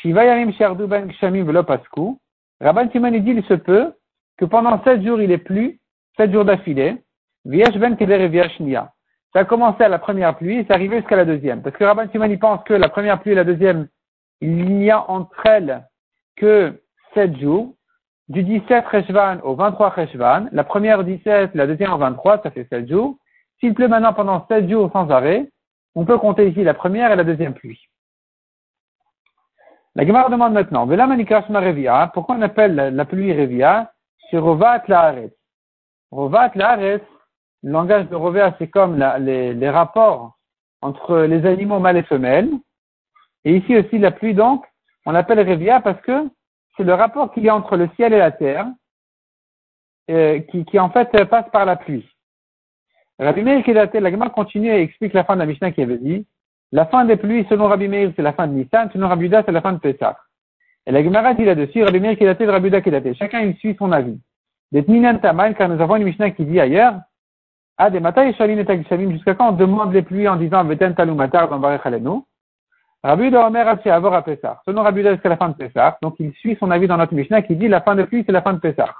Shiva 0.00 0.24
Yarim 0.24 0.52
Shardu 0.52 0.86
Ben 0.86 1.08
Kshamim 1.08 1.44
Velo 1.44 1.62
Pasku, 1.62 2.18
Rabban 2.60 2.90
Simon 2.90 3.10
dit, 3.10 3.30
il 3.30 3.44
se 3.44 3.54
peut 3.54 3.92
que 4.38 4.44
pendant 4.44 4.82
sept 4.84 5.02
jours, 5.04 5.20
il 5.20 5.30
est 5.30 5.38
plus, 5.38 5.78
sept 6.16 6.32
jours 6.32 6.44
d'affilée, 6.44 7.02
Viesh 7.44 7.76
ben 7.76 7.96
Ça 7.98 9.40
a 9.40 9.44
commencé 9.44 9.82
à 9.82 9.88
la 9.88 9.98
première 9.98 10.36
pluie 10.36 10.58
et 10.58 10.64
c'est 10.64 10.72
arrivé 10.72 10.98
jusqu'à 10.98 11.16
la 11.16 11.24
deuxième. 11.24 11.62
Parce 11.62 11.76
que 11.76 11.84
Rabban 11.84 12.08
Simon, 12.10 12.36
pense 12.38 12.62
que 12.64 12.74
la 12.74 12.88
première 12.88 13.20
pluie 13.20 13.32
et 13.32 13.36
la 13.36 13.44
deuxième, 13.44 13.88
il 14.40 14.78
n'y 14.78 14.90
a 14.90 15.10
entre 15.10 15.46
elles 15.46 15.84
que 16.36 16.80
sept 17.14 17.38
jours. 17.38 17.74
Du 18.28 18.44
17 18.44 18.86
Reshvan 18.86 19.40
au 19.42 19.54
23 19.56 19.90
Reshvan, 19.90 20.48
la 20.52 20.64
première 20.64 21.00
au 21.00 21.02
17, 21.02 21.50
la 21.54 21.66
deuxième 21.66 21.92
au 21.92 21.98
23, 21.98 22.42
ça 22.42 22.50
fait 22.50 22.66
sept 22.70 22.88
jours. 22.88 23.16
S'il 23.60 23.74
pleut 23.74 23.88
maintenant 23.88 24.14
pendant 24.14 24.46
sept 24.46 24.70
jours 24.70 24.90
sans 24.92 25.10
arrêt, 25.10 25.48
on 25.94 26.04
peut 26.04 26.18
compter 26.18 26.48
ici 26.48 26.64
la 26.64 26.74
première 26.74 27.12
et 27.12 27.16
la 27.16 27.24
deuxième 27.24 27.54
pluie. 27.54 27.88
La 29.94 30.06
Gemara 30.06 30.30
demande 30.30 30.54
maintenant, 30.54 30.86
Revia, 30.86 32.10
pourquoi 32.14 32.36
on 32.36 32.42
appelle 32.42 32.74
la 32.74 33.04
pluie 33.04 33.32
Revia 33.32 33.92
sur 34.30 34.42
Rovat 34.42 34.82
Laaretz? 34.88 35.34
Rovat 36.10 36.52
Laaretz, 36.54 37.04
le 37.62 37.72
langage 37.72 38.08
de 38.08 38.16
Rovea, 38.16 38.54
c'est 38.58 38.68
comme 38.68 38.96
les, 38.96 39.70
rapports 39.70 40.38
entre 40.80 41.18
les 41.18 41.46
animaux 41.46 41.78
mâles 41.78 41.98
et 41.98 42.02
femelles. 42.02 42.50
Et 43.44 43.56
ici 43.56 43.76
aussi, 43.76 43.98
la 43.98 44.10
pluie, 44.10 44.34
donc, 44.34 44.64
on 45.04 45.12
l'appelle 45.12 45.46
Revia 45.46 45.80
parce 45.80 46.00
que 46.02 46.28
c'est 46.76 46.84
le 46.84 46.94
rapport 46.94 47.32
qu'il 47.32 47.44
y 47.44 47.48
a 47.48 47.54
entre 47.54 47.76
le 47.76 47.88
ciel 47.96 48.14
et 48.14 48.18
la 48.18 48.30
terre, 48.30 48.66
euh, 50.10 50.40
qui, 50.40 50.78
en 50.78 50.90
fait 50.90 51.10
passe 51.26 51.48
par 51.50 51.64
la 51.64 51.76
pluie. 51.76 52.08
Rabbi 53.22 53.42
Meir 53.42 53.62
la 53.66 54.10
Gemara 54.10 54.30
continue 54.30 54.68
et 54.68 54.82
explique 54.82 55.12
la 55.12 55.24
fin 55.24 55.34
de 55.34 55.40
la 55.40 55.46
Mishnah 55.46 55.70
qui 55.70 55.82
avait 55.82 55.98
dit, 55.98 56.26
la 56.72 56.86
fin 56.86 57.04
des 57.04 57.16
pluies, 57.16 57.46
selon 57.48 57.68
Rabbi 57.68 57.86
Meir, 57.86 58.12
c'est 58.16 58.22
la 58.22 58.32
fin 58.32 58.46
de 58.46 58.54
Nissan, 58.54 58.90
selon 58.92 59.08
Rabbi 59.08 59.26
Uda, 59.26 59.42
c'est 59.44 59.52
la 59.52 59.60
fin 59.60 59.72
de 59.72 59.78
Pessah. 59.78 60.18
Et 60.86 60.90
la 60.90 61.04
Gemara 61.04 61.34
dit 61.34 61.44
là-dessus, 61.44 61.84
Rabbi 61.84 62.00
Meir 62.00 62.16
Kedaté, 62.16 62.46
Rabbi 62.46 62.68
Uda 62.68 62.80
Kedaté. 62.80 63.14
Chacun, 63.14 63.40
il 63.40 63.54
suit 63.56 63.76
son 63.78 63.92
avis. 63.92 64.18
Des 64.72 64.82
Tminan 64.82 65.18
Tamal, 65.18 65.54
car 65.54 65.68
nous 65.68 65.80
avons 65.80 65.96
une 65.96 66.04
Mishnah 66.04 66.30
qui 66.30 66.44
dit 66.44 66.58
ailleurs, 66.58 66.94
ah, 67.78 67.90
des 67.90 68.00
Mata 68.00 68.26
et 68.26 68.34
Shalim 68.34 68.58
et 68.58 69.12
jusqu'à 69.12 69.34
quand 69.34 69.50
on 69.50 69.52
demande 69.52 69.92
les 69.92 70.02
pluies 70.02 70.28
en 70.28 70.36
disant 70.36 70.64
Veten 70.64 70.94
Talou 70.94 71.14
Matar 71.14 71.48
dans 71.48 71.58
Barech. 71.58 71.82
Rabbi 73.04 73.24
Uda 73.24 73.46
Omer 73.46 73.68
Avor 73.68 74.14
à 74.14 74.22
Pessah. 74.22 74.60
Selon 74.64 74.82
Rabbi 74.82 75.00
Uda, 75.00 75.12
jusqu'à 75.12 75.28
la 75.28 75.36
fin 75.36 75.48
de 75.48 75.54
Pessah. 75.54 75.98
Donc, 76.02 76.16
il 76.18 76.32
suit 76.34 76.56
son 76.58 76.70
avis 76.70 76.88
dans 76.88 76.96
notre 76.96 77.14
Mishnah 77.14 77.42
qui 77.42 77.54
dit 77.54 77.68
la 77.68 77.82
fin 77.82 77.94
de 77.94 78.02
pluie, 78.02 78.24
c'est 78.26 78.32
la 78.32 78.42
fin 78.42 78.52
de 78.52 78.58
Pessah. 78.58 78.94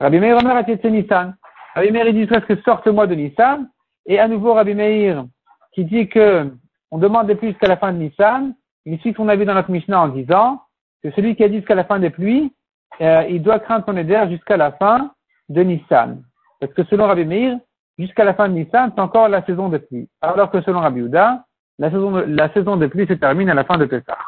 Rabbi 0.00 0.18
Meir 0.18 0.36
Omer 0.36 0.64
Nissan. 0.84 1.34
Rabbi 1.74 1.90
Meir, 1.92 2.12
dit 2.12 2.26
presque 2.26 2.60
sorte-moi 2.64 3.06
de 3.06 3.14
Nissan. 3.14 3.68
Et 4.06 4.18
à 4.18 4.28
nouveau, 4.28 4.54
Rabbi 4.54 4.74
Meir, 4.74 5.24
qui 5.72 5.84
dit 5.84 6.08
que 6.08 6.50
on 6.90 6.98
demande 6.98 7.26
des 7.26 7.34
pluies 7.34 7.50
jusqu'à 7.50 7.68
la 7.68 7.76
fin 7.76 7.92
de 7.92 7.98
Nissan, 7.98 8.54
il 8.86 8.98
suit 9.00 9.14
son 9.14 9.28
avis 9.28 9.44
dans 9.44 9.54
notre 9.54 9.70
Mishnah 9.70 10.00
en 10.00 10.08
disant 10.08 10.62
que 11.02 11.10
celui 11.12 11.36
qui 11.36 11.44
a 11.44 11.48
dit 11.48 11.56
jusqu'à 11.56 11.74
la 11.74 11.84
fin 11.84 11.98
des 11.98 12.10
pluies, 12.10 12.52
euh, 13.00 13.24
il 13.28 13.42
doit 13.42 13.58
craindre 13.58 13.84
son 13.86 13.96
éder 13.96 14.20
jusqu'à 14.30 14.56
la 14.56 14.72
fin 14.72 15.10
de 15.48 15.62
Nissan. 15.62 16.22
Parce 16.60 16.72
que 16.72 16.84
selon 16.84 17.06
Rabbi 17.06 17.24
Meir, 17.24 17.58
jusqu'à 17.98 18.24
la 18.24 18.34
fin 18.34 18.48
de 18.48 18.54
Nissan, 18.54 18.92
c'est 18.94 19.00
encore 19.00 19.28
la 19.28 19.44
saison 19.44 19.68
des 19.68 19.78
pluies. 19.78 20.08
Alors 20.22 20.50
que 20.50 20.62
selon 20.62 20.80
Rabbi 20.80 21.00
Uda, 21.00 21.44
la 21.78 21.90
saison, 21.90 22.10
la 22.26 22.52
saison 22.52 22.76
des 22.76 22.88
pluies 22.88 23.06
se 23.06 23.12
termine 23.12 23.50
à 23.50 23.54
la 23.54 23.64
fin 23.64 23.76
de 23.76 23.84
Pessah. 23.84 24.18